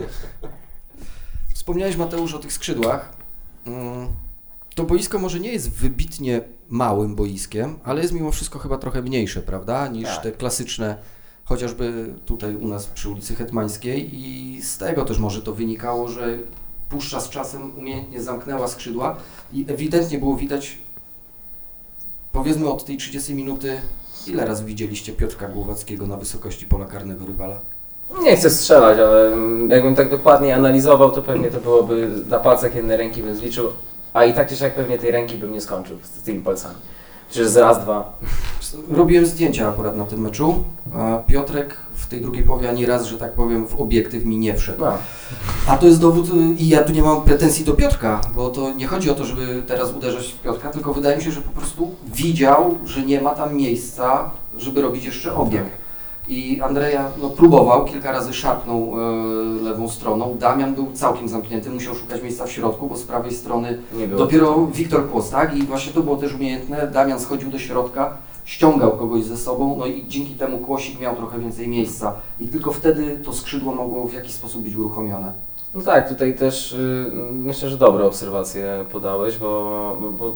Wspomniałeś 1.55 1.97
Mateusz 1.97 2.35
o 2.35 2.39
tych 2.39 2.53
skrzydłach. 2.53 3.13
Mm, 3.67 4.09
To 4.75 4.85
boisko 4.85 5.19
może 5.19 5.41
nie 5.41 5.53
jest 5.53 5.71
wybitnie 5.71 6.41
małym 6.69 7.15
boiskiem, 7.17 7.79
ale 7.85 8.03
jest 8.03 8.13
mimo 8.15 8.31
wszystko 8.33 8.59
chyba 8.59 8.79
trochę 8.79 9.03
mniejsze, 9.03 9.41
prawda, 9.43 9.89
niż 9.89 10.09
Tak. 10.09 10.23
te 10.23 10.33
klasyczne, 10.33 10.97
chociażby 11.51 12.15
tutaj 12.27 12.57
u 12.57 12.69
nas 12.69 12.87
przy 12.87 13.09
ulicy 13.09 13.35
Hetmańskiej 13.35 14.11
i 14.15 14.63
z 14.63 14.79
tego 14.79 15.05
też 15.05 15.19
może 15.19 15.43
to 15.43 15.55
wynikało, 15.55 16.09
że 16.09 16.39
Puszcza 16.89 17.21
z 17.21 17.31
czasem 17.31 17.79
umiejętnie 17.79 18.23
zamknęła 18.23 18.69
skrzydła 18.69 19.17
i 19.53 19.65
ewidentnie 19.69 20.19
było 20.19 20.37
widać, 20.37 20.79
powiedzmy 22.33 22.71
od 22.71 22.85
tej 22.85 22.97
30 22.97 23.35
minuty, 23.35 23.81
ile 24.27 24.47
razy 24.47 24.65
widzieliście 24.65 25.13
Piotrka 25.13 25.49
Głowackiego 25.49 26.07
na 26.07 26.17
wysokości 26.17 26.67
pola 26.67 26.87
karnego 26.87 27.27
rywala? 27.27 27.59
Nie 28.23 28.37
chcę 28.37 28.51
strzelać, 28.51 28.99
ale 28.99 29.37
jakbym 29.69 29.95
tak 29.95 30.11
dokładnie 30.11 30.55
analizował, 30.55 31.11
to 31.11 31.23
pewnie 31.23 31.51
to 31.51 31.61
byłoby 31.61 32.11
na 32.29 32.39
palcach 32.39 32.75
jednej 32.75 32.97
ręki 32.97 33.23
bym 33.23 33.37
zliczył, 33.37 33.69
a 34.13 34.25
i 34.25 34.35
tak 34.35 34.49
czy 34.49 34.57
siak 34.57 34.75
pewnie 34.75 34.99
tej 34.99 35.11
ręki 35.11 35.39
bym 35.39 35.53
nie 35.53 35.61
skończył 35.61 35.99
z 36.03 36.23
tymi 36.23 36.41
palcami. 36.41 36.77
Czy 37.31 37.49
z 37.49 37.57
raz, 37.57 37.85
dwa? 37.85 38.13
Robiłem 38.91 39.27
zdjęcia 39.27 39.69
akurat 39.69 39.97
na 39.97 40.05
tym 40.05 40.21
meczu. 40.21 40.65
a 40.95 41.17
Piotrek 41.27 41.77
w 41.95 42.07
tej 42.07 42.21
drugiej 42.21 42.45
połowie 42.45 42.71
ani 42.71 42.87
raz, 42.87 43.07
że 43.07 43.19
tak 43.19 43.33
powiem, 43.33 43.67
w 43.67 43.81
obiektyw 43.81 44.25
mi 44.25 44.39
nie 44.39 44.55
wszedł. 44.55 44.81
No. 44.81 44.93
A 45.67 45.77
to 45.77 45.87
jest 45.87 46.01
dowód, 46.01 46.29
y, 46.29 46.55
i 46.59 46.69
ja 46.69 46.85
tu 46.85 46.93
nie 46.93 47.03
mam 47.03 47.23
pretensji 47.23 47.65
do 47.65 47.75
Piotrka, 47.75 48.21
bo 48.35 48.49
to 48.51 48.75
nie 48.75 48.87
chodzi 48.87 49.11
o 49.11 49.15
to, 49.15 49.25
żeby 49.25 49.63
teraz 49.67 49.93
uderzać 49.93 50.27
w 50.27 50.43
Piotrka, 50.43 50.71
tylko 50.71 50.95
wydaje 50.95 51.17
mi 51.17 51.23
się, 51.23 51.31
że 51.31 51.41
po 51.41 51.51
prostu 51.51 51.95
widział, 52.15 52.79
że 52.85 53.03
nie 53.03 53.21
ma 53.21 53.31
tam 53.31 53.57
miejsca, 53.57 54.31
żeby 54.59 54.83
robić 54.83 55.05
jeszcze 55.05 55.35
obieg. 55.35 55.65
I 56.31 56.61
Andrzeja 56.61 57.11
no, 57.23 57.31
próbował, 57.31 57.85
kilka 57.85 58.13
razy 58.13 58.35
szarpnął 58.35 58.79
e, 58.79 59.63
lewą 59.63 59.89
stroną. 59.89 60.37
Damian 60.39 60.75
był 60.75 60.93
całkiem 60.93 61.29
zamknięty, 61.29 61.71
musiał 61.71 61.95
szukać 61.95 62.23
miejsca 62.23 62.47
w 62.47 62.51
środku, 62.51 62.87
bo 62.87 62.97
z 62.97 63.03
prawej 63.03 63.33
strony 63.33 63.79
dopiero 64.19 64.67
Wiktor 64.67 65.11
Kłos, 65.11 65.31
tak? 65.31 65.57
I 65.57 65.63
właśnie 65.63 65.93
to 65.93 66.03
było 66.03 66.17
też 66.17 66.35
umiejętne. 66.35 66.91
Damian 66.93 67.21
schodził 67.21 67.51
do 67.51 67.59
środka, 67.59 68.17
ściągał 68.45 68.93
kogoś 68.97 69.25
ze 69.25 69.37
sobą, 69.37 69.77
no 69.79 69.87
i 69.87 70.05
dzięki 70.09 70.35
temu 70.35 70.59
Kłosik 70.59 71.01
miał 71.01 71.17
trochę 71.17 71.39
więcej 71.39 71.69
miejsca. 71.69 72.15
I 72.41 72.49
tylko 72.49 72.73
wtedy 72.73 73.21
to 73.25 73.33
skrzydło 73.33 73.75
mogło 73.75 74.05
w 74.05 74.15
jakiś 74.15 74.33
sposób 74.33 74.63
być 74.63 74.77
uruchomione. 74.77 75.33
No 75.75 75.81
tak, 75.81 76.09
tutaj 76.09 76.35
też 76.35 76.73
y, 76.73 77.11
myślę, 77.33 77.69
że 77.71 77.77
dobre 77.77 78.05
obserwacje 78.05 78.85
podałeś, 78.93 79.39
bo, 79.39 79.97
bo 80.19 80.35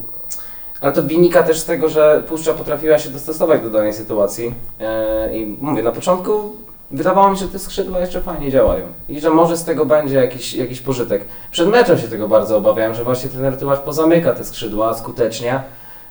ale 0.84 0.92
to 0.92 1.02
wynika 1.02 1.42
też 1.42 1.58
z 1.58 1.64
tego, 1.64 1.88
że 1.88 2.22
Puszcza 2.28 2.54
potrafiła 2.54 2.98
się 2.98 3.10
dostosować 3.10 3.62
do 3.62 3.70
danej 3.70 3.92
sytuacji 3.92 4.54
e, 4.80 5.36
i 5.38 5.56
mówię, 5.60 5.82
na 5.82 5.92
początku 5.92 6.56
wydawało 6.90 7.30
mi 7.30 7.36
się, 7.36 7.44
że 7.44 7.52
te 7.52 7.58
skrzydła 7.58 8.00
jeszcze 8.00 8.20
fajnie 8.20 8.50
działają 8.50 8.86
i 9.08 9.20
że 9.20 9.30
może 9.30 9.56
z 9.56 9.64
tego 9.64 9.86
będzie 9.86 10.16
jakiś, 10.16 10.54
jakiś 10.54 10.80
pożytek. 10.80 11.24
Przed 11.50 11.68
meczem 11.68 11.98
się 11.98 12.08
tego 12.08 12.28
bardzo 12.28 12.56
obawiałem, 12.56 12.94
że 12.94 13.04
właśnie 13.04 13.30
trener 13.30 13.56
Tyłasz 13.56 13.78
pozamyka 13.78 14.32
te 14.32 14.44
skrzydła 14.44 14.94
skutecznie, 14.94 15.62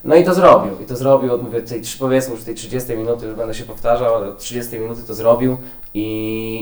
no 0.04 0.16
i 0.16 0.24
to 0.24 0.34
zrobił. 0.34 0.72
I 0.84 0.86
to 0.86 0.96
zrobił, 0.96 1.34
od, 1.34 1.44
mówię, 1.44 1.62
tej, 1.62 1.82
powiedzmy 2.00 2.36
już 2.36 2.44
tej 2.44 2.56
30 2.56 2.98
minuty, 2.98 3.26
już 3.26 3.36
będę 3.36 3.54
się 3.54 3.64
powtarzał, 3.64 4.16
ale 4.16 4.28
od 4.28 4.38
30 4.38 4.80
minuty 4.80 5.02
to 5.08 5.14
zrobił 5.14 5.58
i, 5.94 6.02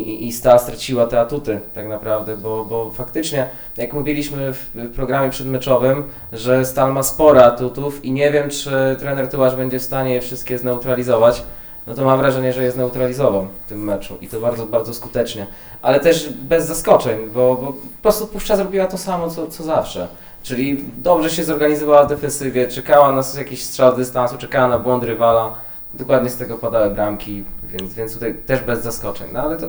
i, 0.08 0.28
i 0.28 0.34
straciła 0.34 1.08
te 1.08 1.20
atuty 1.20 1.60
tak 1.74 1.88
naprawdę, 1.88 2.38
bo, 2.38 2.66
bo 2.66 2.92
faktycznie, 2.92 3.50
jak 3.78 3.94
mówiliśmy 3.94 4.54
w 4.54 4.92
programie 4.96 5.30
przedmeczowym, 5.30 6.04
że 6.34 6.66
Stal 6.66 6.94
ma 6.94 7.04
sporo 7.04 7.46
atutów 7.46 8.06
i 8.06 8.12
nie 8.12 8.32
wiem, 8.32 8.50
czy 8.50 8.96
trener 9.00 9.28
Tyłasz 9.28 9.56
będzie 9.56 9.80
w 9.80 9.84
stanie 9.84 10.14
je 10.14 10.22
wszystkie 10.22 10.58
zneutralizować, 10.58 11.44
no 11.88 11.94
to 11.94 12.06
mam 12.06 12.20
wrażenie, 12.20 12.54
że 12.54 12.64
je 12.64 12.72
zneutralizował 12.72 13.48
w 13.66 13.70
tym 13.70 13.84
meczu 13.84 14.18
i 14.22 14.28
to 14.28 14.40
bardzo, 14.40 14.66
bardzo 14.66 14.94
skutecznie. 14.94 15.48
Ale 15.82 16.00
też 16.00 16.30
bez 16.30 16.68
zaskoczeń, 16.68 17.30
bo, 17.34 17.56
bo 17.56 17.68
po 17.74 18.02
prostu 18.02 18.28
Puszcza 18.28 18.56
zrobiła 18.56 18.88
to 18.88 18.98
samo, 18.98 19.30
co, 19.30 19.48
co 19.48 19.64
zawsze. 19.64 20.08
Czyli 20.44 20.86
dobrze 20.98 21.30
się 21.30 21.44
zorganizowała 21.44 22.04
w 22.06 22.10
defensywie, 22.10 22.68
czekała 22.68 23.12
na 23.12 23.24
jakiś 23.38 23.64
strzał 23.64 23.96
dystansu, 23.96 24.38
czekała 24.38 24.68
na 24.68 24.80
błąd 24.80 25.04
rywala. 25.04 25.54
Dokładnie 25.94 26.30
z 26.30 26.38
tego 26.38 26.58
padały 26.58 26.90
bramki, 26.90 27.44
więc, 27.64 27.94
więc 27.94 28.14
tutaj 28.14 28.36
też 28.46 28.62
bez 28.62 28.84
zaskoczeń. 28.84 29.28
No 29.34 29.42
ale 29.42 29.58
to, 29.58 29.68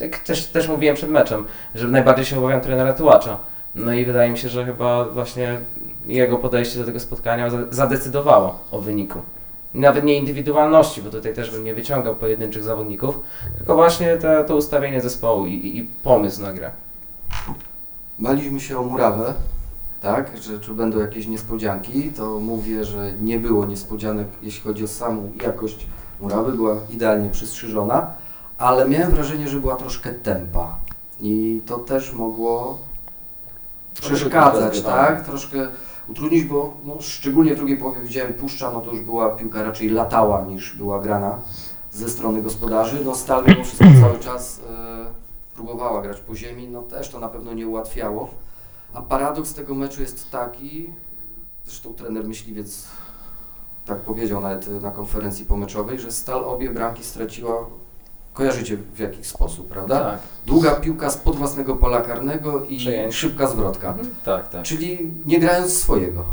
jak 0.00 0.18
też, 0.18 0.46
też 0.46 0.68
mówiłem 0.68 0.96
przed 0.96 1.10
meczem, 1.10 1.44
że 1.74 1.88
najbardziej 1.88 2.24
się 2.24 2.38
obawiam 2.38 2.60
trenera 2.60 2.92
Tułacza. 2.92 3.36
No 3.74 3.92
i 3.92 4.04
wydaje 4.04 4.30
mi 4.30 4.38
się, 4.38 4.48
że 4.48 4.64
chyba 4.64 5.04
właśnie 5.04 5.60
jego 6.06 6.38
podejście 6.38 6.78
do 6.78 6.84
tego 6.84 7.00
spotkania 7.00 7.50
za- 7.50 7.58
zadecydowało 7.70 8.58
o 8.70 8.80
wyniku. 8.80 9.18
Nawet 9.74 10.04
nie 10.04 10.16
indywidualności, 10.16 11.02
bo 11.02 11.10
tutaj 11.10 11.34
też 11.34 11.50
bym 11.50 11.64
nie 11.64 11.74
wyciągał 11.74 12.16
pojedynczych 12.16 12.64
zawodników, 12.64 13.18
tylko 13.58 13.74
właśnie 13.74 14.16
te, 14.16 14.44
to 14.44 14.56
ustawienie 14.56 15.00
zespołu 15.00 15.46
i, 15.46 15.78
i 15.78 15.88
pomysł 16.02 16.42
na 16.42 16.52
grę. 16.52 16.70
Baliśmy 18.18 18.60
się 18.60 18.78
o 18.78 18.82
murawę, 18.82 19.34
tak, 20.00 20.36
że 20.42 20.60
czy 20.60 20.72
będą 20.74 20.98
jakieś 20.98 21.26
niespodzianki, 21.26 22.12
to 22.12 22.40
mówię, 22.40 22.84
że 22.84 23.12
nie 23.20 23.38
było 23.38 23.66
niespodzianek, 23.66 24.28
jeśli 24.42 24.62
chodzi 24.62 24.84
o 24.84 24.88
samą 24.88 25.32
jakość 25.42 25.86
murawy, 26.20 26.52
była 26.52 26.76
idealnie 26.90 27.30
przystrzyżona, 27.30 28.10
ale 28.58 28.88
miałem 28.88 29.10
wrażenie, 29.10 29.48
że 29.48 29.60
była 29.60 29.76
troszkę 29.76 30.10
tempa 30.12 30.76
i 31.20 31.62
to 31.66 31.78
też 31.78 32.12
mogło 32.12 32.78
przeszkadzać, 34.00 34.74
Zdecydowanie. 34.74 35.06
tak, 35.06 35.26
troszkę 35.26 35.68
utrudnić, 36.08 36.44
bo 36.44 36.76
no, 36.84 36.96
szczególnie 37.00 37.54
w 37.54 37.56
drugiej 37.56 37.76
połowie 37.78 38.00
widziałem 38.00 38.34
Puszcza, 38.34 38.70
no 38.72 38.80
to 38.80 38.90
już 38.90 39.00
była 39.00 39.30
piłka 39.30 39.62
raczej 39.62 39.88
latała 39.88 40.44
niż 40.44 40.76
była 40.76 41.00
grana 41.00 41.38
ze 41.92 42.08
strony 42.08 42.42
gospodarzy, 42.42 42.98
no 43.04 43.14
Stal 43.14 43.44
mimo 43.46 43.64
wszystko 43.64 43.84
cały 44.00 44.18
czas 44.18 44.60
e, 44.70 45.06
próbowała 45.54 46.02
grać 46.02 46.20
po 46.20 46.34
ziemi, 46.34 46.68
no 46.68 46.82
też 46.82 47.08
to 47.08 47.20
na 47.20 47.28
pewno 47.28 47.52
nie 47.54 47.68
ułatwiało. 47.68 48.30
A 48.94 49.02
paradoks 49.02 49.54
tego 49.54 49.74
meczu 49.74 50.00
jest 50.00 50.30
taki, 50.30 50.90
zresztą 51.64 51.94
trener 51.94 52.24
Myśliwiec 52.28 52.84
tak 53.86 53.98
powiedział 53.98 54.40
nawet 54.40 54.82
na 54.82 54.90
konferencji 54.90 55.44
pomeczowej, 55.44 55.98
że 55.98 56.12
Stal 56.12 56.44
obie 56.44 56.70
bramki 56.70 57.04
straciła, 57.04 57.52
kojarzycie 58.34 58.76
w 58.76 58.98
jaki 58.98 59.24
sposób, 59.24 59.68
prawda? 59.68 60.00
Tak, 60.00 60.18
Długa 60.46 60.70
piłka 60.74 61.10
spod 61.10 61.36
własnego 61.36 61.76
pola 61.76 62.00
karnego 62.00 62.64
i 62.64 62.76
Przejęcie. 62.78 63.12
szybka 63.16 63.46
zwrotka. 63.46 63.94
tak, 64.24 64.48
tak. 64.48 64.62
Czyli 64.62 65.12
nie 65.26 65.38
grając 65.40 65.78
swojego. 65.78 66.24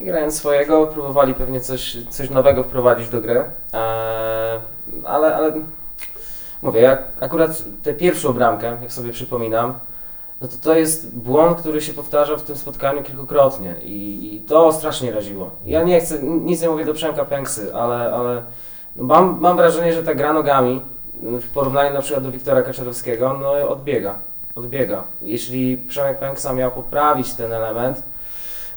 I 0.00 0.04
grając 0.04 0.34
swojego, 0.34 0.86
próbowali 0.86 1.34
pewnie 1.34 1.60
coś, 1.60 1.96
coś 2.10 2.30
nowego 2.30 2.62
wprowadzić 2.64 3.08
do 3.08 3.20
gry, 3.20 3.44
eee, 3.72 4.60
ale, 5.04 5.36
ale 5.36 5.52
mówię, 6.62 6.80
jak 6.80 7.02
akurat 7.20 7.62
tę 7.82 7.94
pierwszą 7.94 8.32
bramkę, 8.32 8.78
jak 8.82 8.92
sobie 8.92 9.12
przypominam, 9.12 9.74
no 10.44 10.48
to 10.48 10.56
to 10.62 10.74
jest 10.74 11.16
błąd, 11.16 11.58
który 11.58 11.80
się 11.80 11.92
powtarzał 11.92 12.38
w 12.38 12.42
tym 12.42 12.56
spotkaniu 12.56 13.02
kilkukrotnie 13.02 13.74
i, 13.82 14.34
i 14.34 14.40
to 14.40 14.72
strasznie 14.72 15.12
raziło. 15.12 15.50
Ja 15.66 15.82
nie 15.82 16.00
chcę, 16.00 16.22
nic 16.22 16.62
nie 16.62 16.68
mówię 16.68 16.84
do 16.84 16.94
Przemka 16.94 17.24
Pęksy, 17.24 17.74
ale, 17.74 18.14
ale 18.14 18.42
no 18.96 19.04
mam, 19.04 19.40
mam 19.40 19.56
wrażenie, 19.56 19.92
że 19.92 20.02
ta 20.02 20.14
gra 20.14 20.32
nogami 20.32 20.80
w 21.22 21.48
porównaniu 21.48 21.94
na 21.94 22.02
przykład 22.02 22.24
do 22.24 22.30
Wiktora 22.30 22.62
Kaczorowskiego, 22.62 23.38
no 23.42 23.68
odbiega, 23.68 24.14
odbiega. 24.54 25.04
Jeśli 25.22 25.76
Przemek 25.76 26.18
Pęksa 26.18 26.52
miał 26.52 26.70
poprawić 26.70 27.34
ten 27.34 27.52
element, 27.52 28.02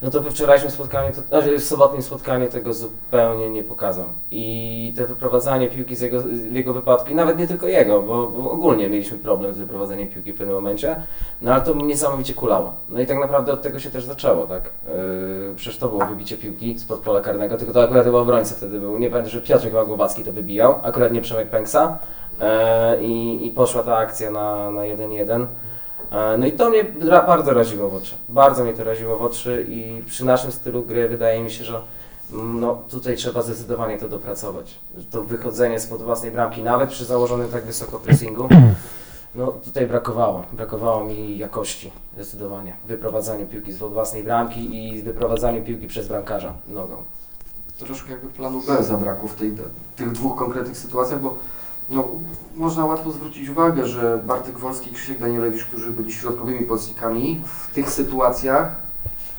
no 0.02 0.12
to 0.12 0.22
we 0.22 0.32
wczorajszym 0.32 0.72
spotkaniu, 0.72 1.14
to, 1.16 1.22
znaczy 1.22 1.60
w 1.60 1.64
sobotnim 1.64 2.02
spotkaniu 2.02 2.48
tego 2.48 2.74
zupełnie 2.74 3.50
nie 3.50 3.64
pokazał. 3.64 4.06
I 4.32 4.94
te 4.96 5.08
wyprowadzanie 5.08 5.68
piłki 5.68 5.96
z 5.96 6.02
jego, 6.02 6.22
w 6.22 6.52
jego 6.52 6.74
wypadku, 6.74 7.10
i 7.12 7.16
nawet 7.16 7.38
nie 7.38 7.48
tylko 7.48 7.68
jego, 7.68 8.02
bo, 8.02 8.28
bo 8.28 8.52
ogólnie 8.52 8.90
mieliśmy 8.90 9.18
problem 9.18 9.54
z 9.54 9.58
wyprowadzeniem 9.58 10.08
piłki 10.08 10.34
w 10.34 10.38
pewnym 10.38 10.56
momencie, 10.56 10.96
no 11.42 11.54
ale 11.54 11.62
to 11.62 11.74
niesamowicie 11.74 12.34
kulało. 12.34 12.74
No 12.90 13.00
i 13.00 13.06
tak 13.06 13.20
naprawdę 13.20 13.52
od 13.52 13.62
tego 13.62 13.80
się 13.80 13.92
też 13.92 14.06
zaczęło, 14.06 14.48
tak? 14.48 14.64
Yy, 14.64 15.56
przecież 15.56 15.78
to 15.78 15.90
było 15.90 16.06
wybicie 16.06 16.38
piłki 16.38 16.80
spod 16.80 17.00
pola 17.00 17.22
karnego, 17.22 17.58
tylko 17.58 17.74
to 17.74 17.84
akurat 17.84 18.06
chyba 18.06 18.18
obrońca 18.18 18.56
wtedy 18.56 18.80
był. 18.80 19.00
Nie 19.00 19.10
pamiętam, 19.10 19.32
że 19.32 19.42
Piotrek 19.42 19.74
Głowacki 19.86 20.24
to 20.24 20.34
wybijał, 20.34 20.76
akurat 20.84 21.14
nie 21.14 21.22
Przemek 21.22 21.50
Pęksa. 21.50 21.98
Yy, 22.40 22.46
i, 23.04 23.48
I 23.48 23.52
poszła 23.52 23.84
ta 23.84 23.98
akcja 23.98 24.32
na, 24.32 24.72
na 24.72 24.82
1-1. 24.82 25.46
E, 26.12 26.38
No 26.38 26.46
i 26.48 26.52
to 26.52 26.70
mnie 26.70 26.84
bardzo 27.28 27.54
raziło 27.54 27.90
w 27.90 27.96
oczy. 27.96 28.16
Bardzo 28.30 28.64
mnie 28.64 28.74
to 28.74 28.84
raziło 28.84 29.18
w 29.18 29.22
oczy 29.22 29.66
i 29.70 30.04
przy 30.08 30.26
naszym 30.26 30.52
stylu 30.52 30.84
gry 30.84 31.10
wydaje 31.10 31.44
mi 31.44 31.52
się, 31.52 31.64
że 31.64 31.82
mm, 32.34 32.60
no, 32.60 32.82
tutaj 32.90 33.16
trzeba 33.16 33.42
zdecydowanie 33.42 33.98
to 33.98 34.10
dopracować. 34.10 34.80
To 35.12 35.24
wychodzenie 35.24 35.80
spod 35.80 36.02
własnej 36.02 36.32
bramki, 36.32 36.64
nawet 36.64 36.90
przy 36.90 37.06
założonym 37.06 37.50
tak 37.50 37.66
wysoko 37.66 38.00
pressingu, 38.00 38.48
no 39.36 39.48
tutaj 39.48 39.88
brakowało. 39.88 40.44
Brakowało 40.54 41.04
mi 41.06 41.38
jakości 41.38 41.92
zdecydowanie. 42.14 42.74
Wyprowadzaniu 42.88 43.48
piłki 43.48 43.74
spod 43.74 43.94
własnej 43.94 44.24
bramki 44.24 44.76
i 44.76 45.02
wyprowadzaniu 45.04 45.64
piłki 45.64 45.88
przez 45.88 46.08
bramkarza 46.08 46.54
nogą. 46.68 46.96
Troszkę 47.80 48.12
jakby 48.12 48.28
planu 48.28 48.62
B 48.68 48.84
zabrakło 48.84 49.30
w 49.30 49.36
tej, 49.36 49.56
tych 49.96 50.12
dwóch 50.12 50.38
konkretnych 50.38 50.78
sytuacjach, 50.78 51.22
bo 51.22 51.36
no, 51.90 52.04
można 52.56 52.86
łatwo 52.86 53.12
zwrócić 53.12 53.50
uwagę, 53.50 53.88
że 53.88 54.20
Bartek 54.26 54.60
Wolski 54.60 54.90
i 54.92 54.94
Krzysiek 54.94 55.20
Danielewicz, 55.20 55.66
którzy 55.66 55.92
byli 55.92 56.12
środkowymi 56.14 56.66
pomocnikami, 56.66 57.42
w 57.46 57.74
tych 57.74 57.90
sytuacjach 57.90 58.76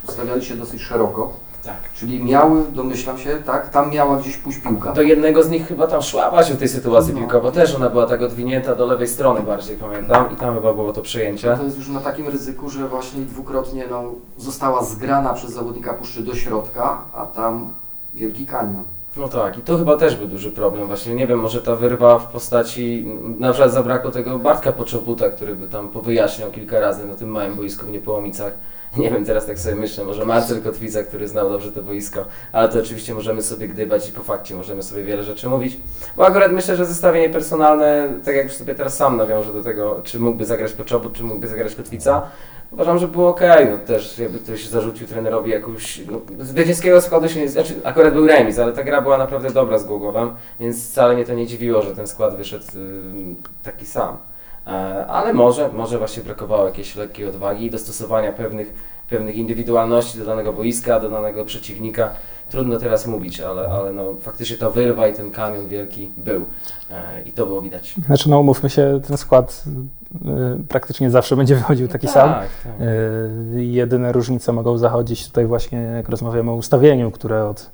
ustawiali 0.09 0.45
się 0.45 0.57
dosyć 0.57 0.83
szeroko. 0.83 1.33
Tak. 1.65 1.93
Czyli 1.95 2.25
miały, 2.25 2.63
domyślam 2.73 3.19
się, 3.19 3.39
tak, 3.47 3.69
tam 3.69 3.91
miała 3.91 4.17
gdzieś 4.17 4.37
pójść 4.37 4.59
piłka. 4.59 4.93
Do 4.93 5.03
jednego 5.03 5.43
z 5.43 5.51
nich 5.51 5.67
chyba 5.67 5.87
tam 5.87 6.03
szła 6.03 6.31
właśnie 6.31 6.55
w 6.55 6.59
tej 6.59 6.69
sytuacji 6.69 7.15
No. 7.15 7.21
piłka, 7.21 7.41
bo 7.41 7.53
też 7.53 7.75
ona 7.75 7.91
była 7.91 8.07
tak 8.07 8.23
odwinięta 8.23 8.75
do 8.75 8.87
lewej 8.87 9.09
strony 9.09 9.41
bardziej, 9.41 9.77
pamiętam, 9.77 10.33
i 10.33 10.37
tam 10.37 10.55
chyba 10.55 10.75
było 10.75 10.93
to 10.93 11.03
przejęcie. 11.03 11.57
To 11.57 11.65
jest 11.65 11.79
już 11.79 11.89
na 11.89 12.01
takim 12.01 12.29
ryzyku, 12.29 12.71
że 12.71 12.89
właśnie 12.89 13.23
dwukrotnie 13.23 13.85
no, 13.91 14.05
została 14.37 14.85
zgrana 14.85 15.35
przez 15.35 15.51
zawodnika 15.51 15.95
Puszczy 15.95 16.23
do 16.23 16.35
środka, 16.35 16.99
a 17.15 17.27
tam 17.27 17.73
wielki 18.15 18.47
kanion. 18.47 18.85
No 19.17 19.29
tak, 19.29 19.59
i 19.59 19.61
to 19.61 19.79
chyba 19.79 19.97
też 19.97 20.17
był 20.17 20.29
duży 20.29 20.53
problem. 20.53 20.87
Właśnie 20.87 21.15
nie 21.15 21.27
wiem, 21.27 21.39
może 21.39 21.63
ta 21.63 21.77
wyrwa 21.77 22.19
w 22.19 22.33
postaci, 22.33 23.07
na 23.39 23.53
przykład 23.53 23.73
zabrakło 23.73 24.11
tego 24.11 24.39
Bartka 24.39 24.73
Poczobuta, 24.73 25.31
który 25.31 25.57
by 25.57 25.69
tam 25.69 25.89
powyjaśniał 25.89 26.51
kilka 26.51 26.81
razy 26.81 27.07
na 27.07 27.15
tym 27.15 27.29
małym 27.29 27.55
boisku 27.55 27.87
w 27.87 27.91
Niepołomicach. 27.91 28.53
Nie 28.97 29.11
wiem, 29.11 29.25
teraz 29.25 29.47
tak 29.47 29.59
sobie 29.59 29.77
myślę, 29.77 30.05
może 30.05 30.25
Marcel 30.25 30.63
Kotwica, 30.63 31.03
który 31.03 31.29
znał 31.29 31.51
dobrze 31.51 31.73
to 31.73 31.83
boisko, 31.83 32.25
ale 32.53 32.69
to 32.69 32.79
oczywiście 32.79 33.15
możemy 33.15 33.43
sobie 33.43 33.69
gdybać 33.69 34.09
i 34.09 34.13
po 34.13 34.23
fakcie 34.23 34.55
możemy 34.55 34.83
sobie 34.83 35.05
wiele 35.05 35.23
rzeczy 35.23 35.49
mówić. 35.49 35.77
Bo 36.17 36.27
akurat 36.27 36.53
myślę, 36.53 36.77
że 36.77 36.87
zestawienie 36.87 37.31
personalne, 37.31 38.09
tak 38.25 38.37
jak 38.37 38.45
już 38.45 38.55
sobie 38.55 38.75
teraz 38.75 38.97
sam 38.97 39.17
nawiążę 39.17 39.53
do 39.53 39.63
tego, 39.63 40.01
czy 40.05 40.19
mógłby 40.19 40.45
zagrać 40.45 40.73
Poczobut, 40.73 41.13
czy 41.13 41.25
mógłby 41.25 41.49
zagrać 41.49 41.75
Kotwica, 41.75 42.23
uważam, 42.71 42.99
że 42.99 43.09
było 43.09 43.29
ok. 43.29 43.41
No 43.71 43.79
też 43.87 44.19
jakby 44.19 44.39
ktoś 44.39 44.67
zarzucił 44.67 45.07
trenerowi 45.07 45.51
jakąś, 45.51 46.01
no, 46.11 46.21
zwycięskiego 46.45 47.01
składu 47.01 47.29
się 47.29 47.41
nie, 47.41 47.49
znaczy 47.49 47.75
akurat 47.85 48.15
był 48.15 48.27
remis, 48.27 48.59
ale 48.59 48.73
ta 48.73 48.85
gra 48.85 49.01
była 49.03 49.19
naprawdę 49.19 49.51
dobra 49.51 49.79
z 49.79 49.85
Głogowem, 49.85 50.31
więc 50.61 50.91
wcale 50.91 51.15
mnie 51.15 51.25
to 51.25 51.35
nie 51.35 51.47
dziwiło, 51.47 51.83
że 51.83 51.97
ten 51.97 52.07
skład 52.07 52.37
wyszedł 52.37 52.65
taki 53.63 53.87
sam. 53.87 54.17
E, 54.69 55.07
Ale 55.07 55.33
może, 55.33 55.71
może 55.73 55.99
właśnie 55.99 56.23
brakowało 56.23 56.67
jakiejś 56.67 56.97
lekkiej 56.97 57.27
odwagi 57.27 57.65
i 57.67 57.71
dostosowania 57.71 58.33
pewnych, 58.33 58.75
pewnych 59.11 59.37
indywidualności 59.37 60.19
do 60.19 60.25
danego 60.25 60.53
boiska, 60.53 61.01
do 61.01 61.11
danego 61.11 61.45
przeciwnika. 61.45 62.11
Trudno 62.51 62.79
teraz 62.79 63.07
mówić, 63.07 63.41
ale, 63.41 63.69
ale 63.69 63.93
no, 63.93 64.15
faktycznie 64.21 64.57
ta 64.57 64.71
wyrwa 64.71 65.09
i 65.09 65.13
ten 65.13 65.31
kamień 65.31 65.69
wielki 65.69 66.11
był 66.17 66.45
e, 66.91 67.23
i 67.23 67.33
to 67.33 67.47
było 67.47 67.63
widać. 67.63 67.95
Znaczy, 68.07 68.31
no 68.31 68.41
umówmy 68.41 68.71
się, 68.71 69.01
ten 69.07 69.17
skład 69.17 69.65
y, 70.15 70.65
praktycznie 70.69 71.11
zawsze 71.11 71.37
będzie 71.37 71.57
wychodził 71.57 71.89
taki 71.89 72.09
sam. 72.09 72.31
Tak, 72.31 72.49
tak. 72.65 72.73
Y, 73.57 73.65
Jedyne 73.65 74.13
różnice 74.13 74.53
mogą 74.53 74.79
zachodzić 74.79 75.29
tutaj 75.29 75.47
właśnie, 75.47 75.79
jak 75.79 76.09
rozmawiamy 76.09 76.51
o 76.51 76.55
ustawieniu, 76.55 77.11
które 77.11 77.47
od, 77.49 77.71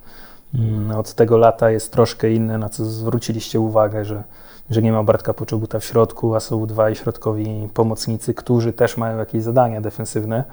mm, 0.55 0.91
od 0.91 1.15
tego 1.15 1.37
lata 1.37 1.71
jest 1.71 1.93
troszkę 1.93 2.33
inne, 2.33 2.59
na 2.59 2.69
co 2.69 2.85
zwróciliście 2.85 3.61
uwagę, 3.61 4.05
że, 4.05 4.23
że 4.71 4.83
nie 4.83 4.93
ma 4.93 5.03
Bartka 5.03 5.35
Poczobuta 5.35 5.79
w 5.79 5.85
środku, 5.85 6.35
a 6.35 6.41
są 6.41 6.67
dwaj 6.67 6.95
środkowi 6.95 7.69
pomocnicy, 7.75 8.35
którzy 8.35 8.73
też 8.73 8.97
mają 8.97 9.19
jakieś 9.19 9.43
zadania 9.43 9.81
defensywne 9.81 10.45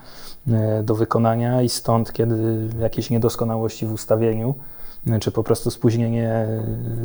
y, 0.48 0.84
do 0.84 0.96
wykonania 0.96 1.62
i 1.62 1.70
stąd, 1.70 2.13
kiedy 2.13 2.68
jakieś 2.80 3.10
niedoskonałości 3.10 3.86
w 3.86 3.91
ustawieniu, 3.91 4.56
y, 5.08 5.20
czy 5.20 5.32
po 5.32 5.44
prostu 5.44 5.72
spóźnienie 5.72 6.48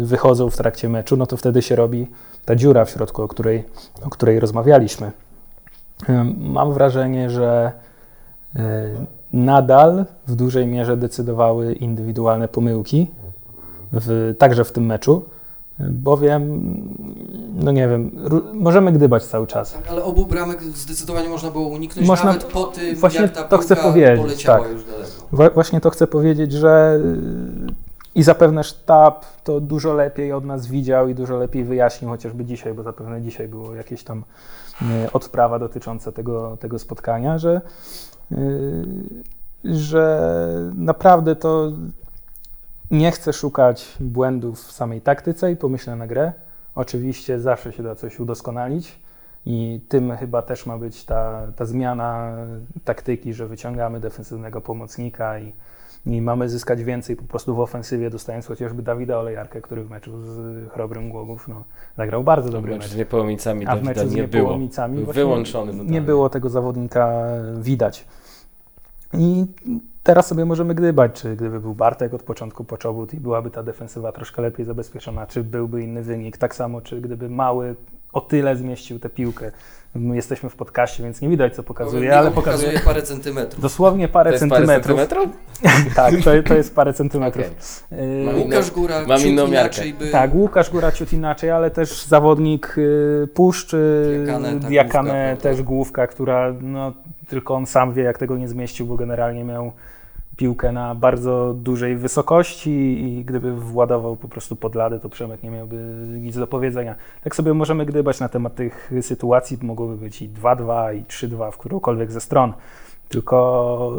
y, 0.00 0.06
wychodzą 0.06 0.50
w 0.50 0.56
trakcie 0.56 0.88
meczu, 0.88 1.16
no 1.16 1.26
to 1.26 1.36
wtedy 1.36 1.62
się 1.62 1.76
robi 1.76 2.06
ta 2.44 2.56
dziura 2.56 2.84
w 2.84 2.90
środku, 2.90 3.22
o 3.22 3.28
której, 3.28 3.64
o 4.02 4.10
której 4.10 4.40
rozmawialiśmy. 4.40 5.12
Mam 6.38 6.72
wrażenie, 6.72 7.30
że 7.30 7.72
nadal 9.32 10.04
w 10.26 10.34
dużej 10.34 10.66
mierze 10.66 10.96
decydowały 10.96 11.72
indywidualne 11.72 12.48
pomyłki, 12.48 13.10
w, 13.92 14.34
także 14.38 14.64
w 14.64 14.72
tym 14.72 14.86
meczu, 14.86 15.24
bowiem, 15.80 16.62
no 17.54 17.72
nie 17.72 17.88
wiem, 17.88 18.10
możemy 18.54 18.92
gdybać 18.92 19.24
cały 19.24 19.46
czas. 19.46 19.72
Tak, 19.72 19.88
ale 19.90 20.04
obu 20.04 20.26
bramek 20.26 20.62
zdecydowanie 20.62 21.28
można 21.28 21.50
było 21.50 21.68
uniknąć 21.68 22.08
Można- 22.08 22.24
nawet 22.24 22.44
po 22.44 22.64
tym, 22.64 22.96
właśnie 22.96 23.20
jak 23.22 23.32
ta 23.32 23.42
to 23.42 23.58
chcę 23.58 23.76
powiedzieć, 23.76 24.20
poleciała 24.20 24.58
tak. 24.64 24.72
już 24.72 24.84
daleko. 24.84 25.10
Wa- 25.32 25.50
Właśnie 25.50 25.80
to 25.80 25.90
chcę 25.90 26.06
powiedzieć, 26.06 26.52
że 26.52 27.00
i 28.14 28.22
zapewne 28.22 28.64
sztab 28.64 29.24
to 29.44 29.60
dużo 29.60 29.92
lepiej 29.94 30.32
od 30.32 30.44
nas 30.44 30.66
widział 30.66 31.08
i 31.08 31.14
dużo 31.14 31.36
lepiej 31.36 31.64
wyjaśnił, 31.64 32.10
chociażby 32.10 32.44
dzisiaj, 32.44 32.74
bo 32.74 32.82
zapewne 32.82 33.22
dzisiaj 33.22 33.48
było 33.48 33.74
jakieś 33.74 34.04
tam 34.04 34.22
odprawa 35.12 35.58
dotycząca 35.58 36.12
tego, 36.12 36.56
tego 36.60 36.78
spotkania, 36.78 37.38
że, 37.38 37.60
y, 38.32 38.36
że 39.64 40.20
naprawdę 40.74 41.36
to 41.36 41.72
nie 42.90 43.10
chcę 43.10 43.32
szukać 43.32 43.96
błędów 44.00 44.60
w 44.60 44.72
samej 44.72 45.00
taktyce 45.00 45.52
i 45.52 45.56
pomyślę 45.56 45.96
na 45.96 46.06
grę. 46.06 46.32
Oczywiście 46.74 47.40
zawsze 47.40 47.72
się 47.72 47.82
da 47.82 47.94
coś 47.94 48.20
udoskonalić 48.20 48.98
i 49.46 49.80
tym 49.88 50.16
chyba 50.16 50.42
też 50.42 50.66
ma 50.66 50.78
być 50.78 51.04
ta, 51.04 51.46
ta 51.56 51.64
zmiana 51.64 52.36
taktyki, 52.84 53.34
że 53.34 53.46
wyciągamy 53.46 54.00
defensywnego 54.00 54.60
pomocnika 54.60 55.38
i, 55.38 55.52
i 56.06 56.22
mamy 56.22 56.48
zyskać 56.48 56.84
więcej 56.84 57.16
po 57.16 57.22
prostu 57.22 57.54
w 57.54 57.60
ofensywie, 57.60 58.10
dostając 58.10 58.46
chociażby 58.46 58.82
Dawida 58.82 59.18
Olejarkę, 59.18 59.60
który 59.60 59.84
w 59.84 59.90
meczu 59.90 60.22
z 60.22 60.68
Chrobrym 60.72 61.10
Głogów 61.10 61.48
no, 61.48 61.64
zagrał 61.96 62.24
bardzo 62.24 62.50
dobry 62.50 62.72
Mecz 62.72 62.82
mecz. 62.82 62.90
z 62.90 62.96
Niepołomicami 62.96 63.66
A 63.66 63.76
w 63.76 63.82
meczu 63.82 64.08
z 64.08 64.14
nie 64.14 64.28
było. 64.28 64.42
Niepołomicami 64.42 65.04
wyłączony 65.04 65.84
nie 65.84 66.00
było 66.00 66.28
tego 66.28 66.48
zawodnika 66.48 67.26
widać. 67.60 68.04
I 69.14 69.46
teraz 70.06 70.26
sobie 70.26 70.44
możemy 70.44 70.74
gdybać, 70.74 71.12
czy 71.22 71.36
gdyby 71.36 71.60
był 71.60 71.74
Bartek 71.74 72.14
od 72.14 72.22
początku 72.22 72.64
poczobut 72.64 73.14
i 73.14 73.16
byłaby 73.20 73.50
ta 73.50 73.62
defensywa 73.62 74.12
troszkę 74.12 74.42
lepiej 74.42 74.66
zabezpieczona, 74.66 75.26
czy 75.26 75.44
byłby 75.44 75.82
inny 75.82 76.02
wynik. 76.02 76.38
Tak 76.38 76.54
samo, 76.54 76.80
czy 76.80 77.00
gdyby 77.00 77.28
mały 77.30 77.74
o 78.12 78.20
tyle 78.20 78.56
zmieścił 78.56 78.98
tę 78.98 79.08
piłkę. 79.08 79.50
My 79.94 80.16
jesteśmy 80.16 80.50
w 80.50 80.56
podcaście, 80.56 81.02
więc 81.02 81.20
nie 81.20 81.28
widać, 81.28 81.54
co 81.54 81.62
pokazuje, 81.62 82.18
ale 82.18 82.30
pokazuje 82.30 82.68
pokazuje 82.68 82.84
parę 82.94 83.02
centymetrów. 83.02 83.62
dosłownie 83.62 84.08
parę 84.08 84.32
To 84.32 84.38
parę 84.38 84.50
centymetrów. 84.50 84.98
centymetrów? 84.98 85.36
tak, 85.96 86.14
to, 86.24 86.30
to 86.48 86.54
jest 86.54 86.74
parę 86.74 86.92
centymetrów. 87.02 87.46
Inną- 87.92 88.38
Łukasz 88.44 88.70
Góra 88.70 89.06
mam 89.06 89.18
ciut 89.18 89.26
inną 89.26 89.46
inaczej 89.46 89.94
by... 89.94 90.08
tak, 90.10 90.34
Łukasz 90.34 90.70
Góra 90.70 90.92
ciut 90.92 91.12
inaczej, 91.12 91.50
ale 91.50 91.70
też 91.70 92.04
zawodnik 92.06 92.74
y, 92.78 93.28
Puszcz, 93.34 93.74
y, 93.74 94.22
Diakane, 94.24 94.60
ta 94.60 94.68
Diakane 94.68 95.02
główka, 95.08 95.26
prawda? 95.26 95.42
też 95.42 95.62
główka, 95.62 96.06
która 96.06 96.54
no, 96.60 96.92
tylko 97.28 97.54
on 97.54 97.66
sam 97.66 97.92
wie, 97.94 98.02
jak 98.02 98.18
tego 98.18 98.36
nie 98.36 98.48
zmieścił, 98.48 98.86
bo 98.86 98.96
generalnie 98.96 99.44
miał 99.44 99.72
piłkę 100.36 100.72
na 100.72 100.94
bardzo 100.94 101.54
dużej 101.54 101.96
wysokości 101.96 102.70
i 103.04 103.24
gdyby 103.24 103.56
władował 103.56 104.16
po 104.16 104.28
prostu 104.28 104.56
pod 104.56 104.74
ladę, 104.74 105.00
to 105.00 105.08
Przemek 105.08 105.42
nie 105.42 105.50
miałby 105.50 105.76
nic 106.20 106.38
do 106.38 106.46
powiedzenia. 106.46 106.94
Tak 107.24 107.36
sobie 107.36 107.54
możemy 107.54 107.86
gdybać 107.86 108.20
na 108.20 108.28
temat 108.28 108.54
tych 108.54 108.92
sytuacji, 109.00 109.58
mogłoby 109.62 109.96
być 109.96 110.22
i 110.22 110.28
2-2 110.28 110.96
i 110.96 111.02
3-2 111.04 111.50
w 111.50 111.58
którąkolwiek 111.58 112.12
ze 112.12 112.20
stron, 112.20 112.52
tylko 113.08 113.92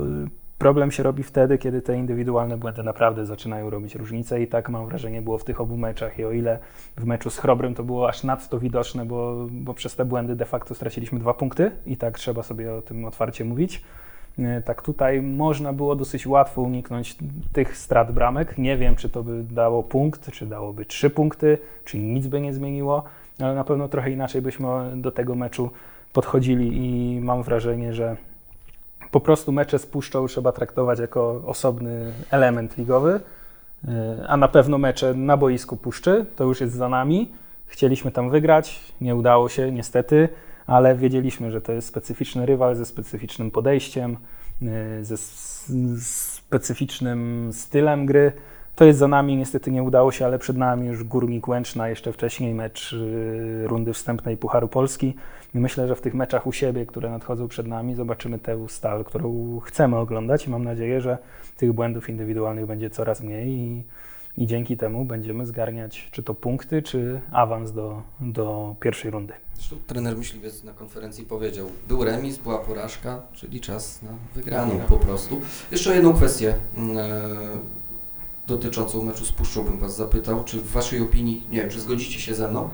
problem 0.57 0.91
się 0.91 1.03
robi 1.03 1.23
wtedy, 1.23 1.57
kiedy 1.57 1.81
te 1.81 1.97
indywidualne 1.97 2.57
błędy 2.57 2.83
naprawdę 2.83 3.25
zaczynają 3.25 3.69
robić 3.69 3.95
różnicę 3.95 4.41
i 4.41 4.47
tak 4.47 4.69
mam 4.69 4.85
wrażenie 4.85 5.21
było 5.21 5.37
w 5.37 5.43
tych 5.43 5.61
obu 5.61 5.77
meczach 5.77 6.19
i 6.19 6.25
o 6.25 6.31
ile 6.31 6.59
w 6.97 7.05
meczu 7.05 7.29
z 7.29 7.37
Chrobrym 7.37 7.75
to 7.75 7.83
było 7.83 8.09
aż 8.09 8.23
nadto 8.23 8.59
widoczne, 8.59 9.05
bo, 9.05 9.47
bo 9.51 9.73
przez 9.73 9.95
te 9.95 10.05
błędy 10.05 10.35
de 10.35 10.45
facto 10.45 10.75
straciliśmy 10.75 11.19
dwa 11.19 11.33
punkty 11.33 11.71
i 11.85 11.97
tak 11.97 12.19
trzeba 12.19 12.43
sobie 12.43 12.73
o 12.73 12.81
tym 12.81 13.05
otwarcie 13.05 13.45
mówić. 13.45 13.83
E, 14.39 14.61
Tak 14.61 14.81
tutaj 14.81 15.21
można 15.21 15.73
było 15.73 15.95
dosyć 15.95 16.27
łatwo 16.27 16.61
uniknąć 16.61 17.15
tych 17.53 17.77
strat 17.77 18.11
bramek. 18.11 18.57
Nie 18.57 18.77
wiem, 18.77 18.95
czy 18.95 19.09
to 19.09 19.23
by 19.23 19.43
dało 19.43 19.83
punkt, 19.83 20.31
czy 20.31 20.45
dałoby 20.45 20.85
trzy 20.85 21.09
punkty, 21.09 21.57
czy 21.85 21.97
nic 21.97 22.27
by 22.27 22.41
nie 22.41 22.53
zmieniło, 22.53 23.03
ale 23.39 23.55
na 23.55 23.63
pewno 23.63 23.87
trochę 23.87 24.11
inaczej 24.11 24.41
byśmy 24.41 24.67
do 24.95 25.11
tego 25.11 25.35
meczu 25.35 25.69
podchodzili 26.13 26.77
i 26.77 27.19
mam 27.21 27.43
wrażenie, 27.43 27.93
że 27.93 28.17
po 29.11 29.19
prostu 29.19 29.51
mecze 29.51 29.79
z 29.79 29.85
Puszczą 29.85 30.27
trzeba 30.27 30.51
traktować 30.51 30.99
jako 30.99 31.41
osobny 31.45 32.13
element 32.31 32.77
ligowy, 32.77 33.19
e, 33.87 34.25
a 34.27 34.37
na 34.37 34.47
pewno 34.47 34.77
mecze 34.77 35.13
na 35.13 35.37
boisku 35.37 35.77
Puszczy 35.77 36.25
to 36.35 36.43
już 36.43 36.61
jest 36.61 36.73
za 36.73 36.89
nami. 36.89 37.31
Chcieliśmy 37.67 38.11
tam 38.11 38.29
wygrać, 38.29 38.93
nie 39.01 39.15
udało 39.15 39.49
się 39.49 39.71
niestety, 39.71 40.29
ale 40.67 40.95
wiedzieliśmy, 40.95 41.51
że 41.51 41.61
to 41.61 41.71
jest 41.71 41.87
specyficzny 41.87 42.45
rywal 42.45 42.75
ze 42.75 42.85
specyficznym 42.85 43.51
podejściem, 43.51 44.17
e, 44.61 45.03
ze 45.03 45.17
specyficznym 45.97 47.49
stylem 47.53 48.05
gry. 48.05 48.31
To 48.75 48.85
jest 48.85 48.99
za 48.99 49.07
nami, 49.07 49.37
niestety 49.37 49.71
nie 49.71 49.83
udało 49.83 50.11
się, 50.11 50.25
ale 50.25 50.39
przed 50.39 50.57
nami 50.57 50.87
już 50.87 51.03
Górnik 51.03 51.47
Łęczna, 51.47 51.89
jeszcze 51.89 52.13
wcześniej 52.13 52.53
mecz 52.53 52.93
e, 52.93 53.67
rundy 53.67 53.93
wstępnej 53.93 54.37
Pucharu 54.37 54.67
Polski. 54.67 55.15
Myślę, 55.53 55.87
że 55.87 55.95
w 55.95 56.01
tych 56.01 56.13
meczach 56.13 56.47
u 56.47 56.51
siebie, 56.51 56.85
które 56.85 57.09
nadchodzą 57.09 57.47
przed 57.47 57.67
nami, 57.67 57.95
zobaczymy 57.95 58.39
tę 58.39 58.65
stal, 58.69 59.03
którą 59.03 59.59
chcemy 59.59 59.97
oglądać 59.97 60.47
i 60.47 60.49
mam 60.49 60.63
nadzieję, 60.63 61.01
że 61.01 61.17
tych 61.57 61.73
błędów 61.73 62.09
indywidualnych 62.09 62.65
będzie 62.65 62.89
coraz 62.89 63.21
mniej 63.21 63.47
i, 63.49 63.83
i 64.37 64.47
dzięki 64.47 64.77
temu 64.77 65.05
będziemy 65.05 65.45
zgarniać 65.45 66.09
czy 66.11 66.23
to 66.23 66.33
punkty, 66.33 66.81
czy 66.81 67.21
awans 67.31 67.71
do, 67.71 68.01
do 68.21 68.75
pierwszej 68.79 69.11
rundy. 69.11 69.33
Zresztą 69.55 69.75
trener 69.87 70.17
myśliwiec 70.17 70.63
na 70.63 70.73
konferencji 70.73 71.25
powiedział, 71.25 71.67
był 71.87 72.03
remis, 72.03 72.37
była 72.37 72.57
porażka, 72.57 73.21
czyli 73.33 73.61
czas 73.61 74.01
na 74.01 74.09
wygraną 74.35 74.79
po 74.79 74.97
prostu. 74.97 75.41
Jeszcze 75.71 75.95
jedną 75.95 76.13
kwestię 76.13 76.53
mm, 76.75 76.97
e, 76.97 77.01
dotyczącą 78.47 79.03
meczu 79.03 79.25
z 79.25 79.31
Puszczą 79.31 79.63
bym 79.63 79.79
Was 79.79 79.95
zapytał, 79.95 80.43
czy 80.43 80.57
w 80.57 80.71
Waszej 80.71 81.01
opinii, 81.01 81.43
nie 81.51 81.61
wiem, 81.61 81.69
czy 81.69 81.79
zgodzicie 81.79 82.19
się 82.19 82.35
ze 82.35 82.47
mną, 82.47 82.69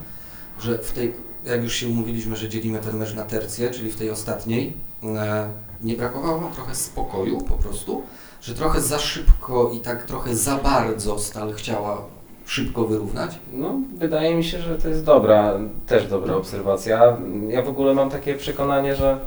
że 0.59 0.77
w 0.77 0.91
tej, 0.91 1.13
jak 1.45 1.63
już 1.63 1.73
się 1.73 1.87
umówiliśmy, 1.87 2.35
że 2.35 2.49
dzielimy 2.49 2.79
ten 2.79 2.97
mecz 2.97 3.15
na 3.15 3.23
tercję, 3.23 3.69
czyli 3.69 3.91
w 3.91 3.95
tej 3.95 4.09
ostatniej, 4.09 4.73
e, 5.03 5.49
nie 5.83 5.95
brakowało 5.95 6.51
trochę 6.55 6.75
spokoju 6.75 7.41
po 7.41 7.53
prostu, 7.53 8.03
że 8.43 8.53
trochę 8.53 8.81
za 8.81 8.99
szybko 8.99 9.71
i 9.73 9.79
tak 9.79 10.03
trochę 10.03 10.35
za 10.35 10.55
bardzo 10.55 11.19
Stal 11.19 11.53
chciała 11.53 11.97
szybko 12.45 12.83
wyrównać? 12.83 13.39
No, 13.53 13.75
wydaje 13.95 14.35
mi 14.35 14.43
się, 14.43 14.59
że 14.59 14.75
to 14.77 14.87
jest 14.89 15.05
dobra, 15.05 15.53
też 15.87 16.07
dobra 16.07 16.35
obserwacja. 16.35 17.17
Ja 17.47 17.61
w 17.61 17.69
ogóle 17.69 17.93
mam 17.93 18.09
takie 18.09 18.35
przekonanie, 18.35 18.95
że 18.95 19.17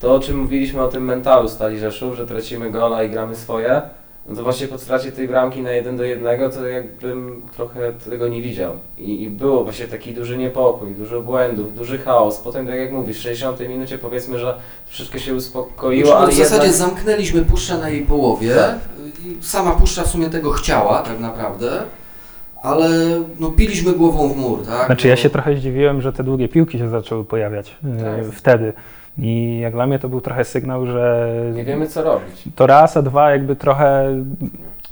to 0.00 0.14
o 0.14 0.20
czym 0.20 0.38
mówiliśmy 0.38 0.82
o 0.82 0.88
tym 0.88 1.04
mentalu 1.04 1.48
Stali 1.48 1.78
Rzeszów, 1.78 2.16
że 2.16 2.26
tracimy 2.26 2.70
gola 2.70 3.02
i 3.02 3.10
gramy 3.10 3.36
swoje, 3.36 3.82
no 4.28 4.36
to 4.36 4.42
właśnie 4.42 4.68
po 4.68 4.78
stracie 4.78 5.12
tej 5.12 5.28
bramki 5.28 5.62
na 5.62 5.70
1 5.70 5.96
do 5.96 6.04
1 6.04 6.50
to 6.50 6.66
jakbym 6.66 7.42
trochę 7.56 7.92
tego 8.10 8.28
nie 8.28 8.42
widział. 8.42 8.72
I, 8.98 9.22
I 9.22 9.30
było 9.30 9.64
właśnie 9.64 9.86
taki 9.86 10.14
duży 10.14 10.36
niepokój, 10.36 10.90
dużo 10.94 11.20
błędów, 11.20 11.74
duży 11.74 11.98
chaos. 11.98 12.38
Potem, 12.38 12.66
tak 12.66 12.76
jak 12.76 12.92
mówisz, 12.92 13.18
w 13.18 13.22
60 13.22 13.60
minucie 13.60 13.98
powiedzmy, 13.98 14.38
że 14.38 14.54
wszystko 14.86 15.18
się 15.18 15.34
uspokoiło, 15.34 16.06
Znaczy, 16.06 16.18
no, 16.20 16.24
ale 16.26 16.32
w 16.32 16.36
zasadzie 16.36 16.66
jednak... 16.66 16.72
zamknęliśmy 16.76 17.42
puszczę 17.44 17.78
na 17.78 17.88
jej 17.88 18.02
połowie 18.06 18.54
Tak. 18.54 18.78
i 19.26 19.44
sama 19.44 19.70
puszcza 19.70 20.02
w 20.02 20.06
sumie 20.08 20.30
tego 20.30 20.50
chciała 20.50 21.02
tak 21.02 21.20
naprawdę, 21.20 21.82
ale 22.62 22.88
no 23.40 23.50
piliśmy 23.50 23.92
głową 23.92 24.28
w 24.28 24.36
mur, 24.36 24.66
tak? 24.66 24.86
Znaczy 24.86 25.08
ja 25.08 25.14
No, 25.14 25.20
się 25.20 25.30
trochę 25.30 25.56
zdziwiłem, 25.56 26.02
że 26.02 26.12
te 26.12 26.24
długie 26.24 26.48
piłki 26.48 26.78
się 26.78 26.88
zaczęły 26.88 27.24
pojawiać 27.24 27.76
e, 28.00 28.02
Tak. 28.04 28.34
wtedy. 28.34 28.72
I 29.18 29.58
jak 29.62 29.72
dla 29.72 29.86
mnie 29.86 29.98
to 29.98 30.08
był 30.08 30.20
trochę 30.20 30.44
sygnał, 30.44 30.86
że 30.86 31.32
Nie 31.54 31.64
wiemy 31.64 31.86
co 31.86 32.02
robić. 32.02 32.44
to 32.56 32.66
raz, 32.66 32.96
a 32.96 33.02
dwa 33.02 33.30
jakby 33.30 33.56
trochę 33.56 34.08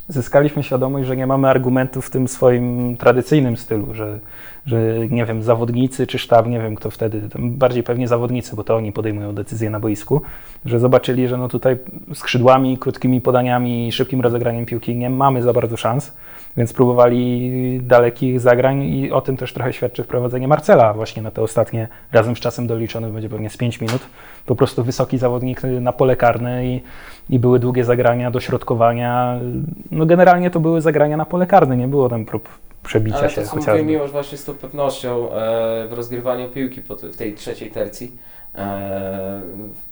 zyskaliśmy 0.07 0.63
świadomość, 0.63 1.07
że 1.07 1.17
nie 1.17 1.27
mamy 1.27 1.47
argumentów 1.47 2.05
w 2.05 2.09
tym 2.09 2.27
swoim 2.27 2.97
tradycyjnym 2.97 3.57
stylu, 3.57 3.93
że, 3.93 4.19
że 4.65 4.81
nie 5.09 5.25
wiem, 5.25 5.43
zawodnicy 5.43 6.07
czy 6.07 6.19
sztab, 6.19 6.47
nie 6.47 6.59
wiem 6.59 6.75
kto 6.75 6.89
wtedy, 6.89 7.21
bardziej 7.39 7.83
pewnie 7.83 8.07
zawodnicy, 8.07 8.55
bo 8.55 8.63
to 8.63 8.75
oni 8.75 8.91
podejmują 8.91 9.35
decyzje 9.35 9.69
na 9.69 9.79
boisku, 9.79 10.21
że 10.65 10.79
zobaczyli, 10.79 11.27
że 11.27 11.37
no 11.37 11.47
tutaj 11.47 11.77
skrzydłami, 12.13 12.77
krótkimi 12.77 13.21
podaniami 13.21 13.91
szybkim 13.91 14.21
rozegraniem 14.21 14.65
piłki 14.65 14.95
nie 14.95 15.09
mamy 15.09 15.41
za 15.41 15.53
bardzo 15.53 15.77
szans, 15.77 16.13
więc 16.57 16.73
próbowali 16.73 17.79
dalekich 17.83 18.39
zagrań 18.39 18.83
i 18.83 19.11
o 19.11 19.21
tym 19.21 19.37
też 19.37 19.53
trochę 19.53 19.73
świadczy 19.73 20.03
wprowadzenie 20.03 20.47
Marcela 20.47 20.93
właśnie 20.93 21.21
na 21.21 21.31
te 21.31 21.41
ostatnie, 21.41 21.87
razem 22.11 22.35
z 22.35 22.39
czasem 22.39 22.67
doliczonym 22.67 23.13
będzie 23.13 23.29
pewnie 23.29 23.49
z 23.49 23.57
5 23.57 23.81
minut, 23.81 24.01
po 24.45 24.55
prostu 24.55 24.83
wysoki 24.83 25.17
zawodnik 25.17 25.61
na 25.63 25.93
pole 25.93 26.15
karne 26.15 26.65
i, 26.65 26.81
i 27.29 27.39
były 27.39 27.59
długie 27.59 27.83
zagrania, 27.83 28.31
dośrodkowania. 28.31 29.39
No 29.91 30.05
generalnie 30.05 30.51
to 30.51 30.59
były 30.59 30.81
zagrania 30.81 31.17
na 31.17 31.25
pole 31.25 31.47
karne, 31.47 31.77
nie 31.77 31.87
było 31.87 32.09
tam 32.09 32.25
prób 32.25 32.49
przebicia 32.83 33.17
Ale 33.17 33.29
się 33.29 33.41
to, 33.41 33.47
co 33.47 33.55
chociażby. 33.55 33.83
Miłosz 33.83 34.11
właśnie 34.11 34.37
z 34.37 34.45
tą 34.45 34.53
pewnością 34.53 35.31
e, 35.31 35.87
w 35.87 35.93
rozgrywaniu 35.93 36.49
piłki 36.49 36.81
po 36.81 36.95
w 36.95 37.17
tej 37.17 37.33
trzeciej 37.33 37.71
tercji, 37.71 38.17
e, 38.55 39.41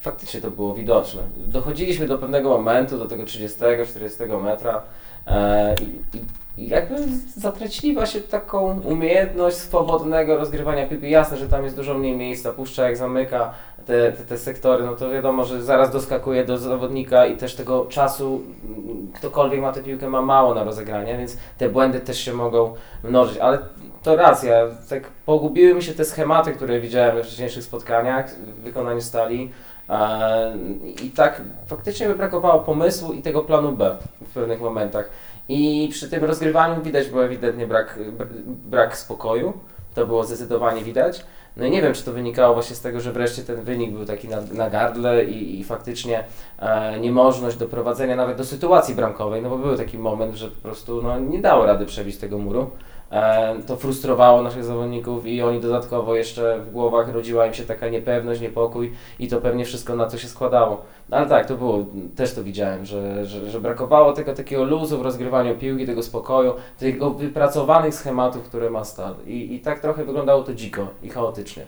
faktycznie 0.00 0.40
to 0.40 0.50
było 0.50 0.74
widoczne. 0.74 1.22
Dochodziliśmy 1.36 2.06
do 2.06 2.18
pewnego 2.18 2.48
momentu, 2.48 2.98
do 2.98 3.06
tego 3.06 3.22
30-40 3.22 4.42
metra 4.42 4.82
e, 5.26 5.74
i 5.74 6.20
i 6.49 6.49
jakby 6.68 6.96
zatracili 7.36 7.94
właśnie 7.94 8.20
taką 8.20 8.80
umiejętność 8.80 9.56
swobodnego 9.56 10.36
rozgrywania 10.36 10.86
piłki. 10.86 11.10
Jasne, 11.10 11.36
że 11.36 11.48
tam 11.48 11.64
jest 11.64 11.76
dużo 11.76 11.94
mniej 11.94 12.16
miejsca, 12.16 12.52
puszcza 12.52 12.84
jak 12.84 12.96
zamyka 12.96 13.54
te, 13.86 14.12
te, 14.12 14.24
te 14.24 14.38
sektory, 14.38 14.84
no 14.84 14.96
to 14.96 15.10
wiadomo, 15.10 15.44
że 15.44 15.62
zaraz 15.62 15.90
doskakuje 15.90 16.44
do 16.44 16.58
zawodnika 16.58 17.26
i 17.26 17.36
też 17.36 17.54
tego 17.54 17.84
czasu, 17.84 18.42
mm, 18.64 19.12
ktokolwiek 19.14 19.60
ma 19.60 19.72
tę 19.72 19.82
piłkę, 19.82 20.08
ma 20.08 20.22
mało 20.22 20.54
na 20.54 20.64
rozegranie, 20.64 21.18
więc 21.18 21.36
te 21.58 21.68
błędy 21.68 22.00
też 22.00 22.18
się 22.18 22.32
mogą 22.32 22.74
mnożyć, 23.04 23.38
ale 23.38 23.58
to 24.02 24.16
racja, 24.16 24.54
tak 24.88 25.02
pogubiły 25.26 25.74
mi 25.74 25.82
się 25.82 25.92
te 25.92 26.04
schematy, 26.04 26.52
które 26.52 26.80
widziałem 26.80 27.16
we 27.16 27.24
wcześniejszych 27.24 27.64
spotkaniach 27.64 28.30
w 28.30 28.62
wykonaniu 28.62 29.00
stali. 29.00 29.50
e, 29.88 30.56
I 31.04 31.10
tak 31.10 31.42
faktycznie 31.66 32.08
by 32.08 32.14
brakowało 32.14 32.60
pomysłu 32.60 33.12
i 33.12 33.22
tego 33.22 33.42
planu 33.42 33.72
B 33.72 33.96
w 34.20 34.34
pewnych 34.34 34.60
momentach. 34.60 35.10
I 35.52 35.88
przy 35.92 36.10
tym 36.10 36.24
rozgrywaniu 36.24 36.82
widać 36.82 37.08
było 37.08 37.24
ewidentnie 37.24 37.66
brak, 37.66 37.98
brak 38.46 38.96
spokoju. 38.96 39.52
To 39.94 40.06
było 40.06 40.24
zdecydowanie 40.24 40.84
widać. 40.84 41.24
No 41.56 41.64
i 41.64 41.70
nie 41.70 41.82
wiem, 41.82 41.94
czy 41.94 42.04
to 42.04 42.12
wynikało 42.12 42.54
właśnie 42.54 42.76
z 42.76 42.80
tego, 42.80 43.00
że 43.00 43.12
wreszcie 43.12 43.42
ten 43.42 43.62
wynik 43.62 43.92
był 43.92 44.06
taki 44.06 44.28
na, 44.28 44.40
na 44.52 44.70
gardle 44.70 45.24
i, 45.24 45.60
i 45.60 45.64
faktycznie 45.64 46.24
e, 46.58 47.00
niemożność 47.00 47.56
doprowadzenia 47.56 48.16
nawet 48.16 48.36
do 48.36 48.44
sytuacji 48.44 48.94
bramkowej, 48.94 49.42
no 49.42 49.50
bo 49.50 49.58
był 49.58 49.76
taki 49.76 49.98
moment, 49.98 50.34
że 50.34 50.48
po 50.48 50.62
prostu 50.62 51.02
no, 51.02 51.20
nie 51.20 51.40
dało 51.40 51.66
rady 51.66 51.86
przebić 51.86 52.16
tego 52.16 52.38
muru. 52.38 52.70
E, 53.10 53.62
to 53.66 53.76
frustrowało 53.76 54.42
naszych 54.42 54.64
zawodników 54.64 55.26
i 55.26 55.42
oni 55.42 55.60
dodatkowo 55.60 56.14
jeszcze 56.14 56.60
w 56.60 56.70
głowach 56.70 57.08
rodziła 57.08 57.46
im 57.46 57.54
się 57.54 57.64
taka 57.64 57.88
niepewność, 57.88 58.40
niepokój 58.40 58.92
i 59.18 59.28
to 59.28 59.40
pewnie 59.40 59.64
wszystko 59.64 59.96
na 59.96 60.06
to 60.06 60.18
się 60.18 60.28
składało. 60.28 60.82
No 61.08 61.16
ale 61.16 61.28
tak, 61.28 61.46
to 61.46 61.56
było, 61.56 61.84
też 62.16 62.34
to 62.34 62.44
widziałem, 62.44 62.86
że, 62.86 63.26
że, 63.26 63.50
że 63.50 63.60
brakowało 63.60 64.12
tego 64.12 64.34
takiego 64.34 64.64
luzu 64.64 64.98
w 64.98 65.02
rozgrywaniu 65.02 65.56
piłki, 65.56 65.86
tego 65.86 66.02
spokoju, 66.02 66.52
tego 66.78 67.10
wypracowanych 67.10 67.94
schematów, 67.94 68.42
które 68.42 68.70
ma 68.70 68.84
Stal. 68.84 69.14
I, 69.26 69.54
I 69.54 69.60
tak 69.60 69.80
trochę 69.80 70.04
wyglądało 70.04 70.42
to 70.42 70.54
dziko 70.54 70.86
i 71.02 71.08
chaotycznie. 71.08 71.66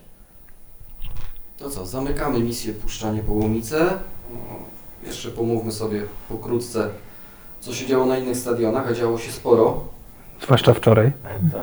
To 1.59 1.71
co, 1.71 1.87
zamykamy 1.87 2.41
misję 2.41 2.73
Puszczanie 2.73 3.23
Połomice. 3.23 3.99
Jeszcze 5.07 5.29
pomówmy 5.29 5.73
sobie 5.73 6.03
pokrótce, 6.29 6.89
co 7.61 7.73
się 7.73 7.87
działo 7.87 8.07
na 8.07 8.19
innych 8.19 8.37
stadionach, 8.37 8.89
a 8.89 8.93
działo 8.93 9.19
się 9.19 9.33
sporo. 9.33 9.81
Zwłaszcza 10.41 10.75
wczoraj 10.75 11.13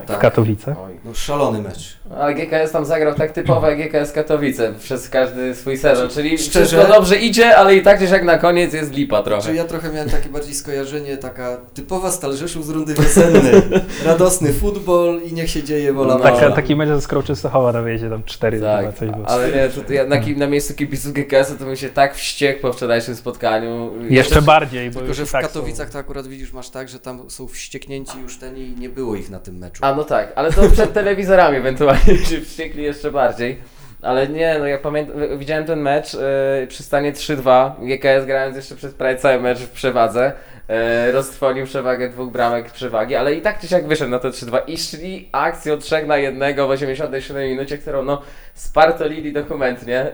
Tak. 0.08 0.18
w 0.18 0.20
Katowicach. 0.22 0.78
Oj. 0.86 0.94
No 1.06 1.14
szalony 1.14 1.62
mecz. 1.62 1.98
Ale 2.20 2.34
GKS 2.34 2.72
tam 2.72 2.86
zagrał 2.86 3.16
tak 3.16 3.32
typowo 3.32 3.70
jak 3.70 3.78
GKS 3.92 4.12
Katowice 4.12 4.74
przez 4.80 5.10
każdy 5.10 5.56
swój 5.56 5.78
sezon, 5.78 6.10
czyli 6.10 6.38
Szczerze? 6.38 6.66
wszystko 6.66 6.94
dobrze 6.94 7.16
idzie, 7.16 7.58
ale 7.58 7.76
i 7.76 7.82
tak 7.82 7.98
gdzieś 7.98 8.12
jak 8.12 8.24
na 8.24 8.38
koniec 8.38 8.74
jest 8.74 8.92
lipa 8.94 9.24
trochę. 9.24 9.42
Czy 9.42 9.54
ja 9.56 9.64
trochę 9.64 9.92
miałem 9.94 10.10
takie 10.10 10.30
bardziej 10.30 10.54
skojarzenie, 10.54 11.18
taka 11.18 11.58
typowa 11.74 12.12
Stal 12.12 12.34
Rzeszów 12.38 12.66
z 12.66 12.70
rundy 12.70 12.94
wiosennej. 12.94 13.62
Radosny 14.06 14.54
futbol 14.54 15.22
i 15.24 15.34
niech 15.34 15.50
się 15.50 15.64
dzieje 15.64 15.94
wola 15.94 16.14
No. 16.18 16.20
Taka, 16.24 16.52
taki 16.52 16.76
mecz 16.76 16.90
ze 16.90 17.02
Skroczy 17.02 17.36
Sochowa 17.36 17.72
na 17.72 17.82
wyjeździe, 17.82 18.10
tam 18.10 18.24
4 18.24 18.60
Tak, 18.62 18.96
coś 18.96 19.10
było. 19.10 19.28
ale 19.28 19.52
nie, 19.52 19.70
to, 19.70 19.82
to 19.82 19.94
ja 19.94 20.06
na, 20.06 20.16
na 20.38 20.48
miejscu 20.48 20.74
kibiców 20.74 21.14
GKS-u 21.14 21.58
to 21.58 21.66
bym 21.66 21.76
się 21.76 21.90
tak 21.90 22.16
wściekł 22.16 22.62
po 22.62 22.74
wczorajszym 22.74 23.16
spotkaniu. 23.16 23.92
Jeszcze 24.10 24.42
bardziej, 24.42 24.92
bo 24.92 25.00
Tylko, 25.00 25.14
że 25.14 25.26
w 25.26 25.32
tak 25.32 25.42
Katowicach 25.42 25.88
są... 25.88 25.94
to 25.94 26.00
akurat 26.00 26.28
widzisz, 26.28 26.54
masz 26.54 26.70
tak, 26.70 26.90
że 26.90 27.00
tam 27.00 27.30
są 27.30 27.48
wścieknięci 27.48 28.20
już 28.22 28.38
ten 28.38 28.58
i 28.58 28.69
nie 28.78 28.90
było 28.90 29.16
ich 29.16 29.30
na 29.30 29.40
tym 29.40 29.58
meczu. 29.58 29.86
A 29.86 29.96
no 29.96 30.04
tak, 30.04 30.34
ale 30.36 30.52
to 30.52 30.70
przed 30.70 30.94
telewizorami 30.94 31.58
ewentualnie 31.58 32.18
się 32.30 32.42
wściekli 32.42 32.84
jeszcze 32.84 33.12
bardziej. 33.12 33.58
Ale 34.02 34.28
nie, 34.28 34.56
no 34.60 34.68
jak 34.68 34.82
pamiętam, 34.82 35.38
widziałem 35.38 35.66
ten 35.66 35.80
mecz 35.80 36.14
yy, 36.14 36.68
przy 36.68 36.84
stanie 36.84 37.14
3-2, 37.14 37.72
GKS 37.80 38.26
grając 38.26 38.56
jeszcze 38.56 38.76
przez 38.76 38.94
prawie 38.94 39.18
cały 39.18 39.42
mecz 39.42 39.60
w 39.60 39.70
przewadze, 39.70 40.32
yy, 40.70 41.12
roztrwonił 41.12 41.66
przewagę 41.66 42.10
dwóch 42.10 42.32
bramek 42.32 42.72
przewagi, 42.72 43.16
ale 43.16 43.36
i 43.36 43.42
tak 43.42 43.60
czy 43.60 43.68
siak 43.68 43.88
wyszedł 43.88 44.12
na 44.12 44.20
to 44.20 44.30
3-2 44.30 44.62
i 44.68 44.78
szli 44.78 45.30
akcją 45.32 45.78
3 45.78 46.06
na 46.06 46.18
1 46.18 46.56
w 46.56 46.70
87 46.70 47.50
minucie, 47.50 47.78
którą 47.78 48.04
no 48.04 48.22
spartolili 48.54 49.34
dokumentnie, 49.34 50.12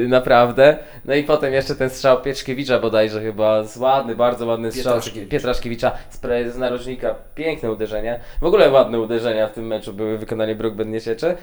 yy, 0.00 0.08
naprawdę. 0.08 0.76
No 1.04 1.14
i 1.14 1.24
potem 1.24 1.52
jeszcze 1.52 1.74
ten 1.74 1.90
strzał 1.90 2.22
Pieczkiewicza 2.22 2.78
bodajże 2.78 3.20
chyba, 3.20 3.64
z 3.64 3.76
ładny, 3.76 4.16
bardzo 4.16 4.46
ładny 4.46 4.72
strzał 4.72 4.94
Pietraszkiewicz. 4.94 5.30
Pietraszkiewicza 5.30 5.92
z, 6.10 6.20
z 6.54 6.56
narożnika, 6.56 7.14
piękne 7.34 7.72
uderzenie. 7.72 8.20
W 8.40 8.44
ogóle 8.44 8.70
ładne 8.70 9.00
uderzenia 9.00 9.48
w 9.48 9.52
tym 9.52 9.66
meczu 9.66 9.92
były 9.92 10.16
w 10.16 10.20
wykonaniu 10.20 10.56
Brookben 10.56 10.90
Niecieczy. 10.90 11.36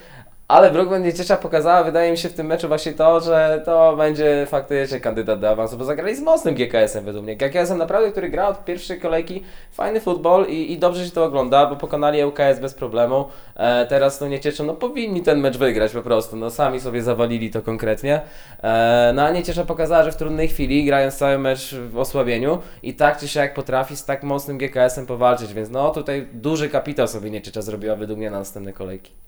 Ale 0.48 0.72
Brookben 0.72 1.04
Nieciecza 1.04 1.38
pokazała, 1.38 1.84
wydaje 1.84 2.12
mi 2.12 2.18
się, 2.18 2.30
w 2.30 2.34
tym 2.34 2.48
meczu 2.48 2.68
właśnie 2.68 2.94
to, 2.94 3.20
że 3.20 3.62
to 3.66 3.96
będzie 3.98 4.46
faktycznie 4.50 5.00
kandydat 5.00 5.40
do 5.40 5.50
awansu, 5.50 5.78
bo 5.78 5.86
zagrali 5.86 6.16
z 6.16 6.22
mocnym 6.22 6.56
GKS-em 6.56 7.06
według 7.06 7.24
mnie. 7.24 7.36
GKS-em 7.36 7.78
naprawdę, 7.78 8.12
który 8.12 8.30
gra 8.30 8.48
od 8.48 8.66
pierwszej 8.66 9.00
kolejki 9.00 9.44
fajny 9.72 10.00
futbol 10.00 10.46
i, 10.46 10.72
i 10.72 10.80
dobrze 10.80 11.06
się 11.06 11.12
to 11.12 11.24
ogląda, 11.24 11.66
bo 11.66 11.76
pokonali 11.76 12.24
ŁKS 12.24 12.60
bez 12.62 12.74
problemu. 12.74 13.26
E, 13.56 13.86
teraz 13.86 14.22
no 14.22 14.28
Niecieczą, 14.28 14.64
no 14.64 14.74
powinni 14.74 15.22
ten 15.22 15.40
mecz 15.40 15.58
wygrać 15.58 15.92
po 15.92 16.02
prostu, 16.02 16.36
no 16.36 16.50
sami 16.50 16.80
sobie 16.80 17.04
zawalili 17.04 17.52
to 17.52 17.62
konkretnie. 17.62 18.22
E, 18.64 19.12
no 19.16 19.22
a 19.22 19.32
Nieciecza 19.32 19.66
pokazała, 19.66 20.04
że 20.04 20.12
w 20.12 20.16
trudnej 20.16 20.48
chwili, 20.48 20.86
grając 20.86 21.16
cały 21.18 21.38
mecz 21.38 21.76
w 21.76 21.98
osłabieniu 21.98 22.60
i 22.84 22.94
tak 22.94 23.18
czy 23.18 23.28
siak 23.28 23.54
potrafi 23.54 23.98
z 23.98 24.06
tak 24.06 24.24
mocnym 24.24 24.58
GKS-em 24.58 25.06
powalczyć, 25.06 25.54
więc 25.54 25.70
no 25.70 25.90
tutaj 25.90 26.28
duży 26.34 26.70
kapitał 26.70 27.08
sobie 27.08 27.32
Nieciecza 27.32 27.62
zrobiła 27.62 27.96
według 27.96 28.20
mnie 28.20 28.32
na 28.32 28.40
następne 28.40 28.74
kolejki. 28.74 29.27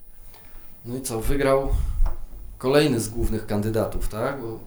No 0.84 0.96
i 0.96 1.00
co, 1.00 1.20
wygrał 1.20 1.68
kolejny 2.58 3.00
z 3.00 3.08
głównych 3.08 3.46
kandydatów, 3.46 4.08
tak? 4.08 4.36
Bo 4.40 4.58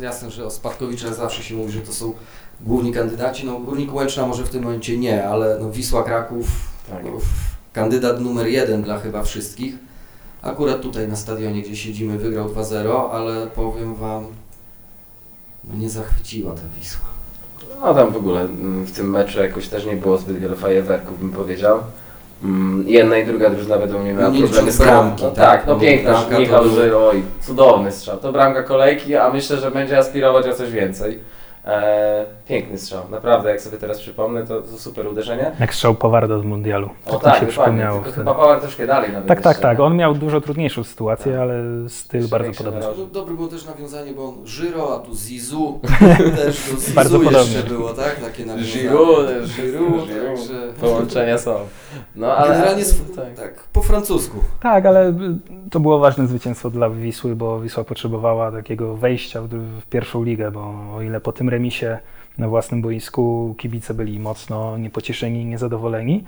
jasne, 0.00 0.30
że 0.30 0.46
o 0.46 0.50
Spadkowiczach 0.50 1.14
zawsze 1.14 1.42
się 1.42 1.54
mówi, 1.54 1.72
że 1.72 1.80
to 1.80 1.92
są 1.92 2.12
główni 2.60 2.92
kandydaci. 2.92 3.46
No 3.46 3.58
Górnik 3.58 3.94
Łęczna 3.94 4.26
może 4.26 4.44
w 4.44 4.50
tym 4.50 4.62
momencie 4.62 4.98
nie, 4.98 5.28
ale 5.28 5.58
no 5.60 5.70
Wisła 5.70 6.02
Kraków, 6.02 6.46
Tak. 6.90 7.04
no, 7.04 7.10
kandydat 7.72 8.20
numer 8.20 8.46
jeden 8.46 8.82
dla 8.82 9.00
chyba 9.00 9.22
wszystkich. 9.22 9.74
Akurat 10.42 10.80
tutaj 10.80 11.08
na 11.08 11.16
stadionie, 11.16 11.62
gdzie 11.62 11.76
siedzimy, 11.76 12.18
wygrał 12.18 12.48
2-0, 12.48 13.10
ale 13.10 13.46
powiem 13.46 13.94
Wam, 13.94 14.26
no 15.64 15.74
nie 15.74 15.90
zachwyciła 15.90 16.54
ta 16.54 16.62
Wisła. 16.78 17.06
No 17.80 17.94
tam 17.94 18.12
w 18.12 18.16
ogóle 18.16 18.40
mm, 18.40 18.84
w 18.84 18.92
tym 18.92 19.10
meczu 19.10 19.38
jakoś 19.42 19.68
też 19.68 19.86
nie 19.86 19.96
było 19.96 20.18
zbyt 20.18 20.38
wiele 20.38 20.56
fajerwerków, 20.56 21.18
bym 21.18 21.32
powiedział. 21.32 21.78
Mm, 22.44 22.84
Jedna 22.88 23.18
i 23.18 23.26
druga 23.26 23.50
drużyna 23.50 23.76
według 23.78 24.02
mnie 24.02 24.12
miała 24.14 24.30
problemy 24.30 24.72
z 24.72 24.78
bramki, 24.78 25.22
no, 25.24 25.30
tak, 25.30 25.44
tak, 25.46 25.66
no 25.66 25.74
bo 25.74 25.80
piękna, 25.80 26.10
bramka 26.10 26.34
to 26.34 26.40
Michał 26.40 26.62
był- 26.64 26.74
Żyr, 26.74 26.94
oj, 26.94 27.22
cudowny 27.40 27.92
strzał. 27.92 28.18
To 28.18 28.32
bramka 28.32 28.62
kolejki, 28.62 29.16
a 29.16 29.30
myślę, 29.30 29.56
że 29.56 29.70
będzie 29.70 29.98
aspirować 29.98 30.46
o 30.46 30.54
coś 30.54 30.70
więcej. 30.70 31.18
E, 31.64 32.24
piękny 32.48 32.78
strzał, 32.78 33.02
naprawdę, 33.10 33.50
jak 33.50 33.60
sobie 33.60 33.78
teraz 33.78 34.00
przypomnę, 34.00 34.46
to, 34.46 34.62
to 34.62 34.78
super 34.78 35.06
uderzenie. 35.06 35.52
Jak 35.60 35.74
strzał 35.74 35.94
Powarda 35.94 36.38
z 36.38 36.44
mundialu. 36.44 36.90
O 37.06 37.10
Tak 37.10 37.22
tak, 37.22 37.40
się 37.40 37.46
przypomniało. 37.46 37.98
tylko 37.98 38.12
chyba 38.12 38.34
Power 38.34 38.60
troszkę 38.60 38.86
dalej 38.86 39.12
nawet 39.12 39.28
Tak, 39.28 39.40
tak, 39.40 39.46
jeszcze, 39.46 39.62
tak. 39.62 39.80
On 39.80 39.96
miał 39.96 40.14
dużo 40.14 40.40
trudniejszą 40.40 40.84
sytuację, 40.84 41.32
Tak. 41.32 41.40
ale 41.40 41.54
styl 41.88 42.20
Jeszcze 42.20 42.38
bardzo 42.38 42.64
podobny. 42.64 42.80
No, 42.98 43.06
dobre 43.12 43.34
było 43.34 43.48
też 43.48 43.64
nawiązanie, 43.66 44.12
bo 44.12 44.28
on 44.28 44.34
Żyro, 44.46 44.94
a 44.96 44.98
tu 45.06 45.14
Zizu. 45.16 45.80
też 46.36 46.70
do 46.70 46.80
Zizu 46.80 46.94
Bardzo 46.94 47.22
jeszcze 47.22 47.32
podobnie. 47.38 47.62
było, 47.76 47.88
tak? 47.92 48.20
Takie 48.20 48.46
nawiązanie. 48.46 48.72
Giroud, 48.72 49.26
także... 49.26 50.72
Połączenia 50.80 51.38
są. 51.38 51.54
No 52.16 52.36
ale... 52.36 52.52
Generalnie 52.54 52.82
sw- 52.82 53.16
tak. 53.16 53.34
tak, 53.34 53.54
po 53.72 53.82
francusku. 53.82 54.38
Tak, 54.60 54.86
ale 54.86 55.14
to 55.70 55.80
było 55.80 55.98
ważne 55.98 56.26
zwycięstwo 56.26 56.70
dla 56.70 56.90
Wisły, 56.90 57.36
bo 57.36 57.60
Wisła 57.60 57.84
potrzebowała 57.84 58.52
takiego 58.52 58.96
wejścia 58.96 59.42
w, 59.42 59.48
w 59.48 59.86
pierwszą 59.86 60.24
ligę, 60.24 60.50
bo 60.50 60.74
o 60.96 61.02
ile 61.02 61.20
po 61.20 61.32
tym 61.32 61.48
remisie 61.52 61.98
na 62.38 62.48
własnym 62.48 62.82
boisku 62.82 63.54
kibice 63.58 63.94
byli 63.94 64.20
mocno 64.20 64.78
niepocieszeni, 64.78 65.44
niezadowoleni, 65.44 66.24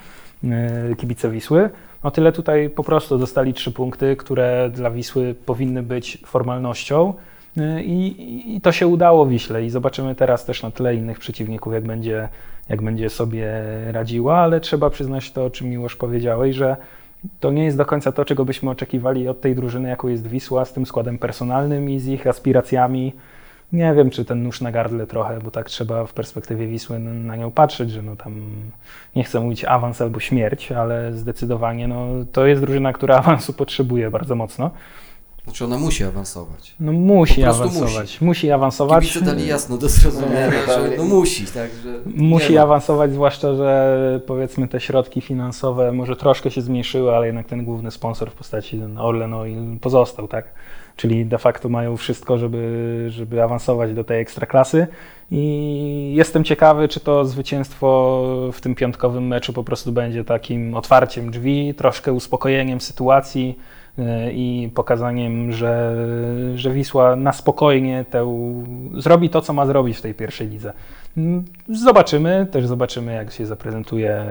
y, 0.93 0.97
kibice 0.97 1.31
Wisły, 1.31 1.71
o 2.03 2.11
tyle 2.11 2.33
tutaj 2.33 2.71
po 2.71 2.85
prostu 2.85 3.19
dostali 3.19 3.55
trzy 3.55 3.73
punkty, 3.73 4.17
które 4.17 4.71
dla 4.75 4.91
Wisły 4.91 5.35
powinny 5.47 5.83
być 5.83 6.19
formalnością. 6.27 7.15
y, 7.59 7.83
I, 7.83 8.57
I 8.57 8.61
to 8.61 8.73
się 8.73 8.87
udało 8.87 9.27
Wiśle 9.27 9.65
i 9.65 9.71
zobaczymy 9.71 10.15
teraz 10.15 10.45
też 10.45 10.63
na 10.63 10.71
tle 10.71 10.95
innych 10.95 11.19
przeciwników, 11.19 11.73
jak 11.75 11.85
będzie, 11.85 12.29
jak 12.69 12.83
będzie 12.83 13.11
sobie 13.11 13.53
radziła, 13.93 14.39
ale 14.39 14.61
trzeba 14.61 14.91
przyznać 14.91 15.33
to, 15.33 15.45
o 15.45 15.51
czym 15.51 15.69
Miłosz 15.69 15.97
powiedziałeś, 15.97 16.57
że 16.57 16.77
to 17.41 17.51
nie 17.51 17.65
jest 17.65 17.77
do 17.77 17.87
końca 17.87 18.13
to, 18.13 18.25
czego 18.25 18.45
byśmy 18.45 18.71
oczekiwali 18.71 19.29
od 19.29 19.41
tej 19.41 19.55
drużyny, 19.55 19.89
jaką 19.89 20.09
jest 20.09 20.27
Wisła, 20.27 20.65
z 20.65 20.73
tym 20.73 20.87
składem 20.87 21.19
personalnym 21.19 21.91
i 21.91 21.99
z 21.99 22.07
ich 22.07 22.27
aspiracjami. 22.27 23.13
Nie 23.73 23.95
wiem, 23.95 24.11
czy 24.11 24.25
ten 24.25 24.43
nóż 24.43 24.61
na 24.61 24.73
gardle 24.73 25.07
trochę, 25.07 25.39
bo 25.39 25.51
tak 25.51 25.71
trzeba 25.71 26.07
w 26.07 26.13
perspektywie 26.13 26.67
Wisły 26.67 26.99
na 26.99 27.37
nią 27.37 27.51
patrzeć, 27.51 27.91
że 27.91 28.03
no 28.03 28.17
tam 28.17 28.35
nie 29.17 29.25
chcę 29.25 29.41
mówić 29.41 29.65
awans 29.65 30.01
albo 30.01 30.21
śmierć, 30.21 30.73
ale 30.73 31.13
zdecydowanie 31.13 31.89
no, 31.89 32.07
to 32.33 32.47
jest 32.47 32.63
drużyna, 32.63 32.93
która 32.93 33.17
awansu 33.25 33.53
potrzebuje 33.53 34.11
bardzo 34.11 34.35
mocno. 34.35 34.71
Znaczy 35.45 35.65
ona 35.65 35.79
musi 35.79 36.05
awansować. 36.05 36.75
No 36.81 36.93
musi 36.93 37.45
awansować, 37.45 38.21
musi, 38.21 38.51
awansować. 38.51 39.09
Kibice 39.09 39.25
dali 39.25 39.47
jasno 39.47 39.79
do 39.79 39.89
zrozumienia, 39.89 40.51
że 40.67 40.91
no 40.97 41.05
musi, 41.05 41.47
także... 41.47 42.01
Musi 42.07 42.59
awansować, 42.59 43.13
zwłaszcza, 43.13 43.55
że 43.55 44.21
powiedzmy 44.27 44.69
te 44.69 44.81
środki 44.81 45.21
finansowe 45.21 45.93
może 45.93 46.17
troszkę 46.17 46.51
się 46.51 46.63
zmniejszyły, 46.63 47.15
ale 47.15 47.27
jednak 47.27 47.47
ten 47.47 47.65
główny 47.65 47.91
sponsor 47.91 48.31
w 48.31 48.35
postaci 48.35 48.79
ten 48.79 48.99
Orlen 48.99 49.35
Oil 49.35 49.79
pozostał, 49.81 50.29
tak? 50.29 50.45
Czyli 50.97 51.27
de 51.27 51.39
facto 51.39 51.69
mają 51.69 51.97
wszystko, 51.97 52.39
żeby, 52.39 53.07
żeby 53.09 53.43
awansować 53.43 53.95
do 53.95 54.05
tej 54.05 54.21
ekstraklasy. 54.21 54.87
I 55.31 56.13
jestem 56.17 56.45
ciekawy, 56.45 56.89
czy 56.89 57.01
to 57.01 57.25
zwycięstwo 57.25 58.23
w 58.53 58.61
tym 58.61 58.75
piątkowym 58.75 59.27
meczu 59.27 59.53
po 59.53 59.65
prostu 59.65 59.93
będzie 59.93 60.25
takim 60.25 60.75
otwarciem 60.75 61.31
drzwi, 61.31 61.75
troszkę 61.75 62.13
uspokojeniem 62.13 62.81
sytuacji 62.81 63.59
i 64.33 64.71
pokazaniem, 64.75 65.53
że, 65.53 65.97
że 66.55 66.71
Wisła 66.71 67.17
na 67.17 67.33
spokojnie 67.33 68.05
tę, 68.11 68.27
zrobi 68.99 69.31
to, 69.31 69.41
co 69.41 69.53
ma 69.53 69.67
zrobić 69.67 69.97
w 69.97 70.03
tej 70.03 70.15
pierwszej 70.15 70.49
lidze. 70.49 70.73
Mm, 71.17 71.45
Zobaczymy, 71.69 72.47
też 72.51 72.67
zobaczymy, 72.67 73.15
jak 73.15 73.33
się 73.33 73.47
zaprezentuje 73.47 74.25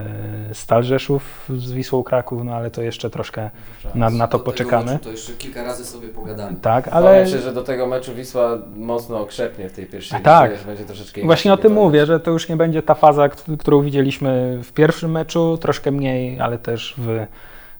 Stal 0.52 0.82
Rzeszów 0.82 1.50
z 1.56 1.72
Wisłą 1.72 2.02
Kraków, 2.02 2.44
no 2.44 2.54
ale 2.54 2.70
to 2.70 2.82
jeszcze 2.82 3.10
troszkę 3.10 3.50
na, 3.94 4.10
na 4.10 4.26
to 4.26 4.38
Do 4.38 4.44
tego 4.44 4.52
poczekamy. 4.52 4.92
meczu 4.92 5.04
To 5.04 5.10
jeszcze 5.10 5.32
kilka 5.32 5.62
razy 5.64 5.84
sobie 5.84 6.08
pogadamy. 6.08 6.56
Tak, 6.62 6.88
Ale... 6.88 7.26
się, 7.26 7.38
że 7.38 7.52
do 7.52 7.62
tego 7.62 7.86
meczu 7.86 8.14
Wisła 8.14 8.58
mocno 8.76 9.20
okrzepnie 9.20 9.68
w 9.68 9.72
tej 9.72 9.86
pierwszej 9.86 10.16
A 10.16 10.18
lidze, 10.18 10.30
tak. 10.30 10.66
będzie 10.66 10.84
troszeczkę 10.84 11.22
właśnie 11.22 11.52
o 11.52 11.56
tym 11.56 11.72
mówię, 11.72 12.06
że 12.06 12.20
to 12.20 12.30
już 12.30 12.48
nie 12.48 12.56
będzie 12.56 12.82
ta 12.82 12.94
faza, 12.94 13.28
kt- 13.28 13.56
którą 13.58 13.82
widzieliśmy 13.82 14.58
w 14.62 14.72
pierwszym 14.72 15.10
meczu, 15.10 15.58
troszkę 15.60 15.90
mniej, 15.90 16.40
ale 16.40 16.58
też 16.58 16.94
w, 16.98 17.26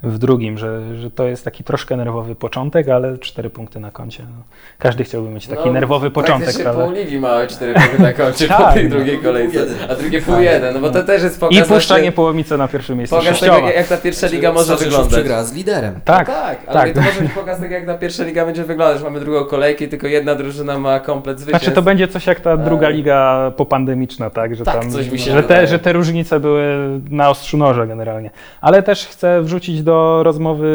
w 0.05 0.19
drugim, 0.19 0.59
że, 0.59 0.97
że 0.97 1.11
to 1.11 1.25
jest 1.25 1.45
taki 1.45 1.64
troszkę 1.64 1.97
nerwowy 1.97 2.35
początek, 2.35 2.88
ale 2.88 3.19
cztery 3.19 3.51
punkty 3.51 3.81
na 3.81 3.90
koncie. 3.90 4.23
No, 4.23 4.43
każdy 4.79 5.05
chciałby 5.05 5.31
mieć 5.31 5.47
taki 5.47 5.67
No, 5.67 5.73
nerwowy 5.73 6.11
początek, 6.11 6.38
praktycznie 6.38 6.64
prawda? 6.64 6.85
pół 6.85 6.93
ligi 6.93 7.19
małe 7.19 7.47
cztery 7.47 7.75
punkty 7.75 8.03
na 8.03 8.12
koncie 8.12 8.49
po 8.49 8.55
Tak. 8.55 8.75
tej 8.75 8.88
drugiej 8.88 9.19
kolejce, 9.19 9.67
a 9.90 9.95
drugie 9.95 10.23
pół 10.23 10.40
jeden, 10.40 10.75
no 10.75 10.81
bo 10.81 10.90
to 10.90 11.03
też 11.03 11.23
jest 11.23 11.40
pokaz 11.40 11.59
I 11.59 11.62
puszczanie 11.62 12.12
połomice 12.12 12.57
na 12.57 12.69
pierwszym 12.69 12.99
miejscu 12.99 13.17
pokaz 13.17 13.40
tego, 13.40 13.59
jak, 13.59 13.77
jak 13.77 13.87
ta 13.88 13.97
pierwsza 13.97 14.27
liga 14.27 14.53
Znaczy, 14.53 14.55
może 14.55 14.67
Rzeszów 14.73 14.85
wyglądać. 14.85 15.12
przegrała 15.12 15.45
z 15.45 15.55
liderem. 15.55 16.01
Tak, 16.05 16.29
no 16.29 16.35
tak, 16.35 16.59
ale 16.67 16.81
tak. 16.81 16.93
to 16.93 17.01
może 17.01 17.21
być 17.21 17.33
pokaz 17.33 17.61
tego, 17.61 17.75
jak 17.75 17.87
ta 17.87 17.95
pierwsza 17.99 18.25
liga 18.25 18.47
będzie 18.47 18.64
wyglądać. 18.64 19.03
Mamy 19.03 19.21
drugą 19.21 19.45
kolejkę 19.45 19.85
i 19.85 19.88
tylko 19.88 20.07
jedna 20.07 20.35
drużyna 20.35 20.79
ma 20.79 21.01
komplet 21.01 21.40
zwycięstw. 21.40 21.64
Znaczy 21.64 21.75
to 21.75 21.83
będzie 21.83 22.09
coś 22.09 22.27
jak 22.27 22.40
ta 22.40 22.57
druga 22.57 22.88
liga 22.88 23.51
popandemiczna, 23.57 24.31
tak? 24.31 24.57
Że, 24.57 24.64
tak, 24.64 24.81
tam, 24.81 24.90
coś 24.90 25.11
mi 25.11 25.19
się 25.19 25.33
że, 25.33 25.43
te, 25.43 25.67
że 25.67 25.79
te 25.79 25.93
różnice 25.93 26.40
były 26.40 26.64
na 27.11 27.31
ostrzu 27.31 27.57
noża 27.57 27.87
generalnie. 27.87 28.31
Ale 28.61 28.83
też 28.83 29.07
chcę 29.07 29.43
wrzucić 29.43 29.83
do 29.83 29.94
rozmowy 30.23 30.69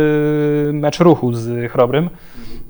mecz 0.74 1.00
ruchu 1.00 1.34
z 1.34 1.72
Chrobrym, 1.72 2.10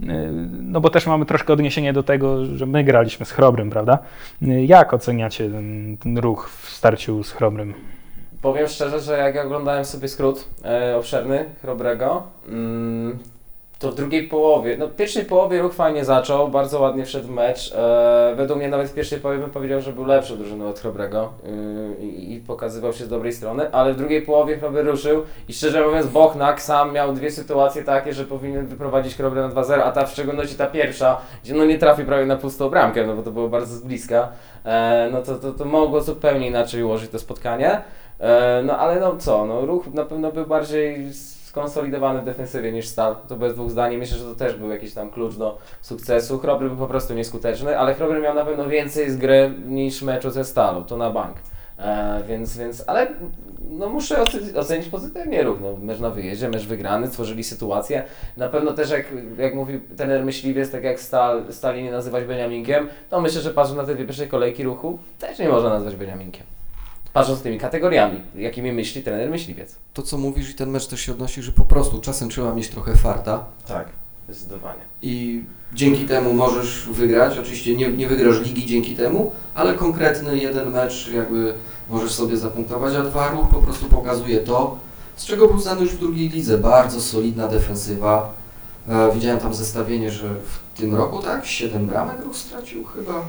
Y, 0.04 0.32
no 0.62 0.82
bo 0.82 0.90
też 0.90 1.08
mamy 1.08 1.26
troszkę 1.26 1.54
odniesienie 1.54 1.94
do 1.94 2.04
tego, 2.04 2.46
że 2.46 2.66
my 2.66 2.84
graliśmy 2.84 3.26
z 3.26 3.32
Chrobrym, 3.32 3.70
prawda? 3.70 4.00
Y, 4.42 4.66
Jak 4.66 4.94
oceniacie 4.94 5.50
ten, 5.50 5.98
ten 5.98 6.18
ruch 6.18 6.50
w 6.50 6.70
starciu 6.70 7.24
z 7.24 7.32
Chrobrym? 7.32 7.74
Powiem 8.42 8.68
szczerze, 8.68 9.00
że 9.00 9.18
jak 9.18 9.46
oglądałem 9.46 9.86
sobie 9.86 10.08
skrót 10.08 10.48
e, 10.66 10.98
obszerny 10.98 11.46
Chrobrego, 11.62 12.24
mm, 12.48 13.20
to 13.80 13.92
w 13.92 13.96
drugiej 13.96 14.28
połowie, 14.28 14.78
no 14.78 14.88
w 14.88 14.96
pierwszej 14.96 15.26
połowie 15.26 15.62
ruch 15.62 15.74
fajnie 15.74 16.06
zaczął, 16.06 16.48
bardzo 16.48 16.80
ładnie 16.80 17.06
wszedł 17.06 17.28
w 17.28 17.32
mecz. 17.32 17.74
E, 17.76 18.34
według 18.36 18.60
mnie 18.60 18.70
nawet 18.70 18.90
w 18.90 18.94
pierwszej 18.94 19.20
połowie 19.20 19.40
bym 19.40 19.50
powiedział, 19.50 19.82
że 19.82 19.94
był 19.94 20.06
lepszy 20.06 20.38
drużyną 20.38 20.70
od 20.70 20.80
Chrobrego 20.80 21.34
y, 22.00 22.06
i, 22.06 22.40
pokazywał 22.40 22.94
się 22.94 23.06
z 23.06 23.10
dobrej 23.10 23.34
strony, 23.34 23.72
ale 23.72 23.94
w 23.94 23.98
drugiej 23.98 24.22
połowie 24.22 24.58
Chrobry 24.58 24.84
ruszył 24.84 25.24
i 25.48 25.54
szczerze 25.54 25.88
mówiąc 25.88 26.08
Bochnak 26.08 26.62
sam 26.62 26.94
miał 26.94 27.14
dwie 27.14 27.32
sytuacje 27.32 27.84
takie, 27.84 28.14
że 28.14 28.26
powinien 28.26 28.68
wyprowadzić 28.68 29.16
Chrobrę 29.16 29.42
na 29.42 29.50
2-0, 29.50 29.74
a 29.74 29.92
ta 29.92 30.06
w 30.06 30.12
szczególności 30.12 30.56
ta 30.56 30.68
pierwsza, 30.68 31.18
gdzie 31.44 31.54
no 31.54 31.66
nie 31.66 31.78
trafił 31.78 32.06
prawie 32.06 32.26
na 32.26 32.36
pustą 32.36 32.70
bramkę, 32.70 33.08
no 33.08 33.16
bo 33.16 33.24
to 33.24 33.32
było 33.32 33.50
bardzo 33.50 33.76
z 33.76 33.82
bliska, 33.82 34.28
e, 34.66 35.10
no 35.12 35.22
to, 35.22 35.36
to, 35.36 35.52
to 35.52 35.66
mogło 35.66 36.02
zupełnie 36.02 36.48
inaczej 36.48 36.84
ułożyć 36.84 37.12
to 37.12 37.20
spotkanie. 37.20 37.82
E, 38.20 38.64
No 38.64 38.78
ale 38.78 39.00
no 39.00 39.18
co, 39.18 39.46
no 39.46 39.66
ruch 39.66 39.88
na 39.94 40.06
pewno 40.06 40.32
był 40.32 40.46
bardziej 40.46 41.14
skonsolidowany 41.50 42.22
w 42.22 42.26
defensywie 42.26 42.72
niż 42.72 42.88
Stal, 42.88 43.16
to 43.28 43.36
bez 43.36 43.54
dwóch 43.54 43.72
zdań. 43.72 43.98
Myślę, 43.98 44.18
że 44.18 44.26
to 44.26 44.36
też 44.36 44.56
był 44.56 44.70
jakiś 44.70 44.94
tam 44.94 45.10
klucz 45.10 45.36
do 45.36 45.58
sukcesu. 45.82 46.40
Chrobry 46.40 46.68
był 46.70 46.78
po 46.78 46.88
prostu 46.88 47.14
nieskuteczny, 47.14 47.80
ale 47.80 47.94
Chrobry 47.94 48.20
miał 48.22 48.36
na 48.36 48.46
pewno 48.46 48.68
więcej 48.68 49.12
z 49.12 49.18
gry 49.18 49.52
niż 49.66 50.02
meczu 50.02 50.30
ze 50.30 50.44
Stalą, 50.46 50.84
to 50.84 50.98
na 50.98 51.10
bank. 51.10 51.36
E, 51.80 52.22
więc, 52.28 52.58
więc, 52.58 52.84
ale 52.88 53.08
no 53.70 53.90
muszę 53.90 54.16
oce- 54.22 54.60
ocenić 54.60 54.88
pozytywnie 54.90 55.44
ruch. 55.44 55.58
No, 55.62 55.78
mecz 55.82 56.00
na 56.00 56.10
wyjeździe, 56.10 56.50
mecz 56.50 56.66
wygrany, 56.66 57.08
stworzyli 57.08 57.44
sytuację. 57.44 58.04
Na 58.38 58.50
pewno 58.50 58.74
też 58.74 58.90
jak, 58.90 59.06
jak 59.38 59.56
mówi 59.56 59.80
trener 59.98 60.26
myśliwiec, 60.26 60.72
tak 60.72 60.84
jak 60.84 61.00
Stal, 61.00 61.44
Stali 61.50 61.84
nie 61.84 61.92
nazywać 61.92 62.24
Beniaminkiem, 62.24 62.88
to 63.10 63.22
myślę, 63.22 63.42
że 63.42 63.50
patrząc 63.50 63.78
na 63.78 63.86
te 63.86 63.96
dwie 63.96 64.06
pierwsze 64.06 64.28
kolejki 64.28 64.64
ruchu, 64.64 65.00
też 65.20 65.40
nie 65.40 65.50
można 65.50 65.70
nazwać 65.70 65.96
Beniaminkiem. 65.96 66.44
Patrząc 67.14 67.42
tymi 67.42 67.58
kategoriami, 67.60 68.22
jakimi 68.36 68.72
myśli 68.72 69.04
trener 69.04 69.30
myśliwiec. 69.30 69.76
To 69.94 70.02
co 70.02 70.18
mówisz 70.18 70.50
i 70.50 70.54
ten 70.54 70.70
mecz 70.70 70.88
też 70.88 71.02
się 71.02 71.12
odnosi, 71.12 71.42
że 71.42 71.52
po 71.52 71.66
prostu 71.66 72.02
czasem 72.02 72.30
trzeba 72.30 72.54
mieć 72.56 72.68
trochę 72.70 72.96
farta 72.96 73.44
Tak, 73.68 73.88
zdecydowanie. 74.30 74.82
i 75.02 75.44
dzięki 75.74 76.06
temu 76.06 76.34
możesz 76.34 76.90
wygrać. 76.92 77.38
Oczywiście 77.38 77.76
nie, 77.76 77.88
nie 77.90 78.08
wygrasz 78.08 78.42
ligi 78.42 78.66
dzięki 78.66 78.96
temu, 78.96 79.32
ale 79.56 79.74
konkretny 79.74 80.38
jeden 80.38 80.72
mecz 80.72 81.10
jakby 81.14 81.54
możesz 81.90 82.12
sobie 82.12 82.38
zapunktować, 82.38 82.96
a 82.96 83.04
dwa 83.04 83.32
ruch 83.32 83.50
po 83.50 83.62
prostu 83.62 83.86
pokazuje 83.86 84.40
to, 84.40 84.78
z 85.16 85.26
czego 85.26 85.48
był 85.48 85.60
znany 85.60 85.82
już 85.82 85.92
w 85.92 86.00
drugiej 86.00 86.30
lidze. 86.30 86.58
Bardzo 86.58 87.02
solidna 87.02 87.48
defensywa. 87.48 88.34
E, 88.90 89.12
widziałem 89.14 89.40
tam 89.40 89.54
zestawienie, 89.54 90.12
że 90.12 90.30
w 90.30 90.80
tym 90.80 90.96
roku 90.96 91.22
tak, 91.22 91.46
7 91.46 91.86
bramek 91.86 92.20
ruch 92.26 92.36
stracił 92.36 92.84
chyba. 92.86 93.26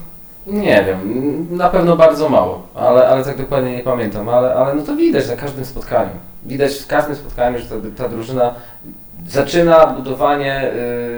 Nie 0.51 0.85
wiem, 0.85 1.47
na 1.51 1.69
pewno 1.69 1.97
bardzo 1.97 2.29
mało, 2.29 2.63
ale, 2.75 3.09
ale 3.09 3.25
tak 3.25 3.37
dokładnie 3.37 3.77
nie 3.77 3.83
pamiętam, 3.83 4.29
ale, 4.29 4.55
ale 4.55 4.75
no 4.75 4.83
to 4.83 4.97
widać 4.97 5.29
na 5.29 5.37
każdym 5.37 5.65
spotkaniu. 5.65 6.11
Widać 6.47 6.75
w 6.75 6.87
każdym 6.87 7.17
spotkaniu, 7.17 7.59
że 7.59 7.65
ta, 7.65 7.75
ta 7.97 8.09
drużyna 8.09 8.55
zaczyna 9.29 9.87
budowanie 9.87 10.73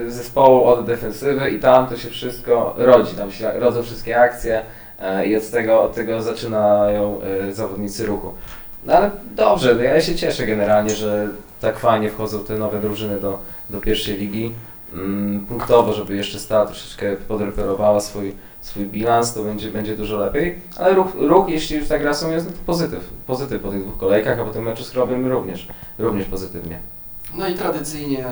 y, 0.07 0.11
zespołu 0.11 0.65
od 0.65 0.87
defensywy 0.87 1.51
i 1.51 1.61
tam 1.61 1.87
to 1.87 1.97
się 1.97 2.11
wszystko 2.11 2.75
rodzi, 2.77 3.17
tam 3.17 3.33
się 3.33 3.53
rodzą 3.53 3.83
wszystkie 3.83 4.21
akcje 4.21 4.63
y, 5.21 5.27
i 5.27 5.37
od 5.37 5.51
tego, 5.51 5.83
od 5.83 5.95
tego 5.95 6.23
zaczynają 6.23 7.19
y, 7.49 7.55
zawodnicy 7.55 8.07
ruchu. 8.07 8.33
No 8.85 8.93
ale 8.93 9.11
dobrze, 9.37 9.85
ja 9.85 10.01
się 10.01 10.15
cieszę 10.15 10.47
generalnie, 10.47 10.91
że 10.91 11.29
tak 11.61 11.79
fajnie 11.79 12.11
wchodzą 12.11 12.39
te 12.39 12.55
nowe 12.59 12.81
drużyny 12.81 13.21
do, 13.21 13.39
do 13.71 13.81
pierwszej 13.81 14.17
ligi. 14.17 14.53
Mm, 14.95 15.47
punktowo, 15.47 15.93
żeby 15.93 16.17
jeszcze 16.17 16.39
stała 16.39 16.67
troszeczkę 16.67 17.17
podreperowała 17.17 18.01
swój, 18.01 18.35
swój 18.61 18.87
bilans, 18.87 19.35
to 19.35 19.43
będzie, 19.43 19.71
będzie 19.71 19.97
dużo 19.97 20.19
lepiej. 20.19 20.59
Ale 20.79 20.95
ruch, 20.95 21.09
ruch 21.15 21.49
jeśli 21.49 21.77
już 21.77 21.89
tak 21.89 22.05
rasą 22.05 22.31
jest, 22.31 22.47
no 22.47 22.53
to 22.53 22.59
pozytyw. 22.67 23.01
Pozytyw 23.27 23.63
po 23.63 23.71
tych 23.71 23.83
dwóch 23.83 23.99
kolejkach, 23.99 24.39
a 24.39 24.45
po 24.45 24.51
tym 24.51 24.65
meczu 24.65 24.85
z 24.85 24.91
Chrobiem 24.91 25.27
również, 25.27 25.69
również 25.99 26.27
pozytywnie. 26.27 26.79
No 27.35 27.49
i 27.49 27.55
tradycyjnie 27.55 28.27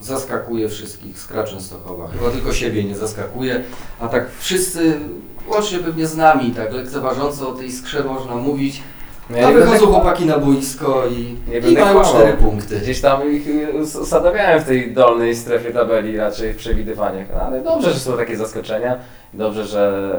zaskakuje 0.00 0.68
wszystkich 0.68 1.18
Skra 1.18 1.44
Częstochowa. 1.44 2.08
Chyba 2.08 2.30
tylko 2.30 2.52
siebie 2.52 2.84
nie 2.84 2.96
zaskakuje, 2.96 3.62
a 4.00 4.08
tak 4.08 4.30
wszyscy 4.38 5.00
łącznie 5.48 5.78
pewnie 5.78 6.06
z 6.06 6.16
nami, 6.16 6.50
tak 6.50 6.72
lekceważąco 6.72 7.48
o 7.48 7.52
tej 7.52 7.72
skrze 7.72 8.04
można 8.04 8.36
mówić. 8.36 8.82
No 9.30 9.36
A 9.36 9.40
ja 9.40 9.46
będę 9.46 9.60
wychodzą 9.60 9.78
kłamał. 9.86 10.00
chłopaki 10.00 10.26
na 10.26 10.38
boisko 10.38 11.02
i, 11.10 11.36
Nie 11.50 11.58
i 11.58 11.74
mają 11.74 11.86
kłamał. 11.86 12.04
4 12.14 12.32
punkty. 12.32 12.80
Gdzieś 12.80 13.00
tam 13.00 13.32
ich 13.32 13.48
y, 13.48 13.98
usadawiałem 14.00 14.60
w 14.60 14.64
tej 14.64 14.92
dolnej 14.94 15.36
strefie 15.36 15.70
tabeli 15.70 16.16
raczej 16.16 16.52
w 16.52 16.56
przewidywaniach, 16.56 17.26
No, 17.34 17.40
ale 17.42 17.60
dobrze, 17.60 17.90
że 17.92 17.98
są 17.98 18.16
takie 18.16 18.36
zaskoczenia. 18.36 18.96
Dobrze, 19.34 19.64
że 19.64 20.12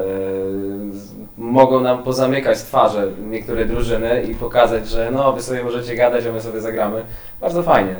e, 1.38 1.40
mogą 1.42 1.80
nam 1.80 2.02
pozamykać 2.02 2.58
twarze 2.62 3.08
niektóre 3.30 3.64
drużyny 3.64 4.22
i 4.22 4.34
pokazać, 4.34 4.88
że 4.88 5.10
no 5.12 5.32
wy 5.32 5.42
sobie 5.42 5.64
możecie 5.64 5.94
gadać, 5.96 6.26
a 6.26 6.32
my 6.32 6.40
sobie 6.40 6.60
zagramy. 6.60 7.02
Bardzo 7.40 7.62
fajnie. 7.62 7.96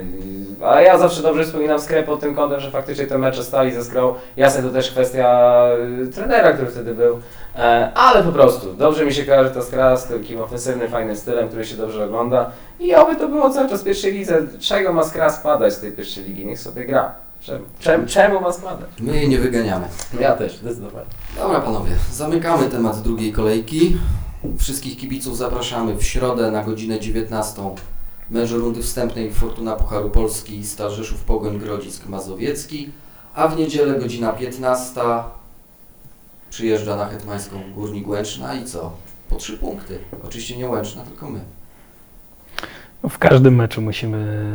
A 0.65 0.81
ja 0.81 0.99
zawsze 0.99 1.23
dobrze 1.23 1.45
wspominam 1.45 1.81
skrę 1.81 2.03
pod 2.03 2.21
tym 2.21 2.35
kątem, 2.35 2.61
że 2.61 2.71
faktycznie 2.71 3.07
te 3.07 3.19
mecze 3.19 3.45
stali 3.45 3.73
ze 3.73 3.85
skrą. 3.85 4.15
Jasne, 4.37 4.63
to 4.63 4.71
też 4.71 4.91
kwestia 4.91 5.67
y, 6.03 6.07
trenera, 6.13 6.53
który 6.53 6.71
wtedy 6.71 6.95
był. 6.95 7.19
E, 7.59 7.93
Ale 7.95 8.23
po 8.23 8.33
prostu, 8.33 8.75
dobrze 8.75 9.05
mi 9.05 9.15
się 9.15 9.25
kojarzy 9.25 9.51
ta 9.51 9.63
skra 9.63 9.97
z 9.97 10.09
takim 10.09 10.41
ofensywnym, 10.41 10.91
fajnym 10.91 11.17
stylem, 11.17 11.49
który 11.49 11.65
się 11.65 11.77
dobrze 11.77 12.05
ogląda. 12.05 12.51
I 12.81 12.95
oby 12.95 13.17
to 13.17 13.29
było 13.29 13.51
cały 13.51 13.69
czas 13.69 13.81
w 13.81 13.85
pierwszej 13.85 14.13
lidze. 14.13 14.43
Czego 14.61 14.93
ma 14.93 15.05
skra 15.05 15.31
spadać 15.31 15.75
z 15.75 15.81
tej 15.81 15.93
pierwszej 15.93 16.25
ligi? 16.25 16.47
Niech 16.47 16.61
sobie 16.61 16.85
gra. 16.85 17.15
Czemu, 17.41 17.65
czemu, 17.81 18.07
czemu 18.07 18.41
ma 18.41 18.53
spadać? 18.53 18.89
My 19.01 19.17
jej 19.17 19.29
nie 19.29 19.39
wyganiamy. 19.39 19.89
Ja 20.21 20.33
też, 20.37 20.57
zdecydowanie. 20.57 21.07
Dobra 21.37 21.61
panowie, 21.61 21.91
zamykamy 22.13 22.69
temat 22.69 23.03
drugiej 23.03 23.33
kolejki. 23.33 23.99
Wszystkich 24.59 24.97
kibiców 24.99 25.37
zapraszamy 25.37 25.97
w 25.97 26.05
środę 26.05 26.51
na 26.51 26.63
godzinę 26.63 27.01
19. 27.01 27.63
Mecz 28.31 28.51
rundy 28.51 28.83
wstępnej 28.83 29.33
Fortuna 29.33 29.77
Pucharu 29.77 30.11
Polski 30.11 30.67
Stal 30.67 30.91
Rzeszów 30.91 31.25
Pogoń 31.25 31.59
Grodzisk 31.59 32.07
Mazowiecki, 32.07 32.91
a 33.35 33.49
w 33.49 33.57
niedzielę 33.57 33.99
godzina 33.99 34.33
15 34.33 35.01
przyjeżdża 36.51 36.97
na 36.97 37.07
Hetmańską 37.07 37.57
Górnik 37.75 38.09
Łęczna 38.09 38.55
i 38.55 38.65
co? 38.65 38.93
Po 39.31 39.37
trzy 39.37 39.59
punkty. 39.59 39.99
Oczywiście 40.25 40.57
nie 40.57 40.69
Łęczna, 40.69 41.03
tylko 41.03 41.31
my. 41.31 41.41
W 43.09 43.19
każdym 43.19 43.55
meczu 43.55 43.83
musimy 43.83 44.53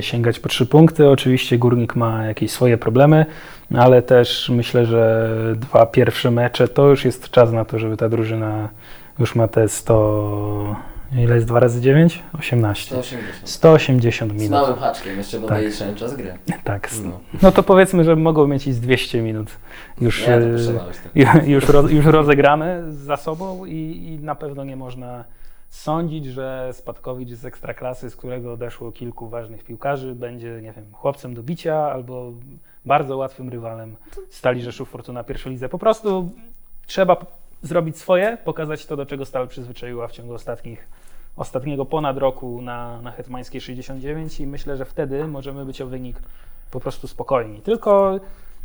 sięgać 0.00 0.40
po 0.40 0.48
trzy 0.48 0.66
punkty. 0.66 1.08
Oczywiście 1.08 1.58
Górnik 1.58 1.96
ma 1.96 2.24
jakieś 2.24 2.50
swoje 2.50 2.78
problemy, 2.78 3.26
ale 3.74 4.02
też 4.02 4.50
myślę, 4.54 4.86
że 4.86 5.30
dwa 5.56 5.86
pierwsze 5.86 6.30
mecze 6.30 6.68
to 6.68 6.88
już 6.88 7.04
jest 7.04 7.30
czas 7.30 7.52
na 7.52 7.64
to, 7.64 7.78
żeby 7.78 7.96
ta 7.96 8.08
drużyna 8.08 8.68
już 9.18 9.34
ma 9.34 9.48
te 9.48 9.68
100. 9.68 10.76
Ile 11.18 11.34
jest 11.34 11.46
2 11.46 11.60
razy 11.60 11.80
9? 11.80 12.22
18. 12.38 12.86
180. 12.86 13.48
180 13.48 14.32
Z 14.32 14.34
minut. 14.34 14.50
małym 14.50 14.76
haczkiem, 14.78 15.18
jeszcze 15.18 15.40
bo 15.40 15.48
Tak. 15.48 15.56
najliczny 15.58 15.94
czas 15.94 16.16
gry. 16.16 16.34
Tak. 16.64 16.90
No. 17.04 17.20
No 17.42 17.52
to 17.52 17.62
powiedzmy, 17.62 18.04
że 18.04 18.16
mogą 18.16 18.46
mieć 18.46 18.66
i 18.66 18.72
z 18.72 18.80
200 18.80 19.22
minut 19.22 19.48
już, 20.00 20.24
to 20.24 20.30
e, 20.30 21.46
już, 21.46 21.68
roz, 21.68 21.90
już 21.90 22.04
rozegrane 22.06 22.92
za 22.92 23.16
sobą 23.16 23.64
i, 23.64 23.72
i 24.20 24.24
na 24.24 24.34
pewno 24.34 24.64
nie 24.64 24.76
można 24.76 25.24
sądzić, 25.68 26.24
że 26.26 26.70
Spadkowicz 26.72 27.28
z 27.30 27.44
Ekstraklasy, 27.44 28.10
z 28.10 28.16
którego 28.16 28.52
odeszło 28.52 28.92
kilku 28.92 29.28
ważnych 29.28 29.64
piłkarzy, 29.64 30.14
będzie, 30.14 30.60
nie 30.62 30.72
wiem, 30.72 30.84
chłopcem 30.92 31.34
do 31.34 31.42
bicia 31.42 31.76
albo 31.92 32.32
bardzo 32.84 33.16
łatwym 33.16 33.48
rywalem 33.48 33.96
Stali 34.30 34.62
Rzeszów 34.62 34.88
Fortuna 34.90 35.24
pierwszej 35.24 35.52
lidze. 35.52 35.68
Po 35.68 35.78
prostu 35.78 36.30
trzeba 36.86 37.16
zrobić 37.62 37.98
swoje, 37.98 38.38
pokazać 38.44 38.86
to, 38.86 38.96
do 38.96 39.06
czego 39.06 39.24
Stal 39.24 39.48
przyzwyczaiła 39.48 40.08
w 40.08 40.12
ciągu 40.12 40.34
ostatnich, 40.34 40.88
ostatniego 41.36 41.84
ponad 41.84 42.18
roku 42.18 42.62
na, 42.62 43.02
na 43.02 43.10
Hetmańskiej 43.10 43.60
69 43.60 44.40
i 44.40 44.46
myślę, 44.46 44.76
że 44.76 44.84
wtedy 44.84 45.28
możemy 45.28 45.64
być 45.64 45.80
o 45.80 45.86
wynik 45.86 46.16
po 46.70 46.80
prostu 46.80 47.08
spokojni. 47.08 47.60
Tylko 47.60 48.20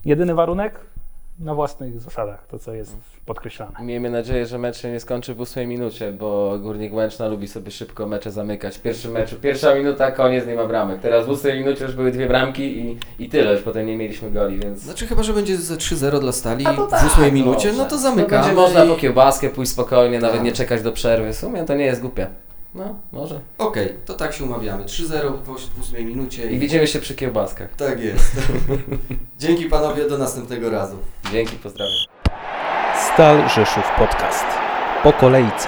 jedyny 0.05 0.33
warunek 0.35 0.79
na 1.39 1.55
własnych 1.55 2.01
zasadach, 2.01 2.47
to 2.47 2.59
co 2.59 2.73
jest 2.73 2.95
podkreślane. 3.25 3.71
Miejmy 3.83 4.09
nadzieję, 4.09 4.45
że 4.45 4.57
mecz 4.57 4.77
się 4.77 4.91
nie 4.91 4.99
skończy 4.99 5.33
w 5.35 5.41
8 5.41 5.69
minucie, 5.69 6.11
bo 6.11 6.59
Górnik 6.59 6.93
Łęczna 6.93 7.27
lubi 7.27 7.47
sobie 7.47 7.71
szybko 7.71 8.07
mecze 8.07 8.31
zamykać. 8.31 8.77
W 8.77 8.81
pierwszym 8.81 9.11
meczu, 9.11 9.35
pierwsza 9.35 9.75
minuta, 9.75 10.11
koniec, 10.11 10.47
nie 10.47 10.55
ma 10.55 10.65
bramek. 10.65 11.01
Teraz 11.01 11.25
w 11.25 11.29
8 11.29 11.57
minucie 11.57 11.83
już 11.85 11.95
były 11.95 12.11
dwie 12.11 12.27
bramki 12.27 12.63
i, 12.79 12.97
i 13.19 13.29
tyle, 13.29 13.53
już 13.53 13.61
potem 13.61 13.85
nie 13.87 13.97
mieliśmy 13.97 14.31
goli, 14.31 14.59
więc... 14.59 14.79
Znaczy 14.79 15.07
chyba, 15.07 15.23
że 15.23 15.33
będzie 15.33 15.57
ze 15.57 15.75
3-0 15.75 16.19
dla 16.19 16.31
Stali 16.31 16.65
to 16.65 16.87
w 16.87 16.89
tak, 16.91 17.05
8 17.05 17.33
minucie, 17.33 17.67
dobrze. 17.67 17.83
no 17.83 17.89
to 17.89 17.97
zamykamy. 17.97 18.43
będzie 18.43 18.55
można 18.61 18.83
i- 18.85 18.89
po 18.89 18.95
kiełbaskę 18.95 19.49
pójść 19.49 19.71
spokojnie, 19.71 20.19
nawet 20.19 20.35
Tak. 20.37 20.45
nie 20.45 20.51
czekać 20.51 20.81
do 20.81 20.91
przerwy. 20.91 21.33
W 21.33 21.37
sumie 21.37 21.63
to 21.65 21.75
nie 21.75 21.85
jest 21.85 22.01
głupie. 22.01 22.27
No, 22.75 22.95
może. 23.11 23.39
Okej, 23.57 23.93
to 24.05 24.13
tak 24.13 24.33
się 24.33 24.43
umawiamy. 24.43 24.83
3-0 24.85 25.37
w 25.43 25.49
oś- 25.49 25.65
w 25.77 25.81
8 25.81 26.05
minucie 26.05 26.51
I 26.51 26.59
widzimy 26.59 26.87
się 26.87 26.99
przy 26.99 27.15
kiełbaskach. 27.15 27.75
Tak 27.75 27.99
jest. 28.03 28.35
Dzięki 29.39 29.65
panowie, 29.65 30.09
do 30.09 30.17
następnego 30.17 30.69
razu. 30.69 30.97
Dzięki, 31.31 31.55
pozdrawiam. 31.55 31.93
Stal 33.13 33.49
Rzeszów 33.49 33.91
Podcast. 33.97 34.45
Po 35.03 35.13
kolejce. 35.13 35.67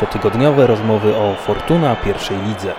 Cotygodniowe 0.00 0.66
rozmowy 0.66 1.16
o 1.16 1.34
Fortuna 1.34 1.96
pierwszej 1.96 2.36
lidze. 2.42 2.72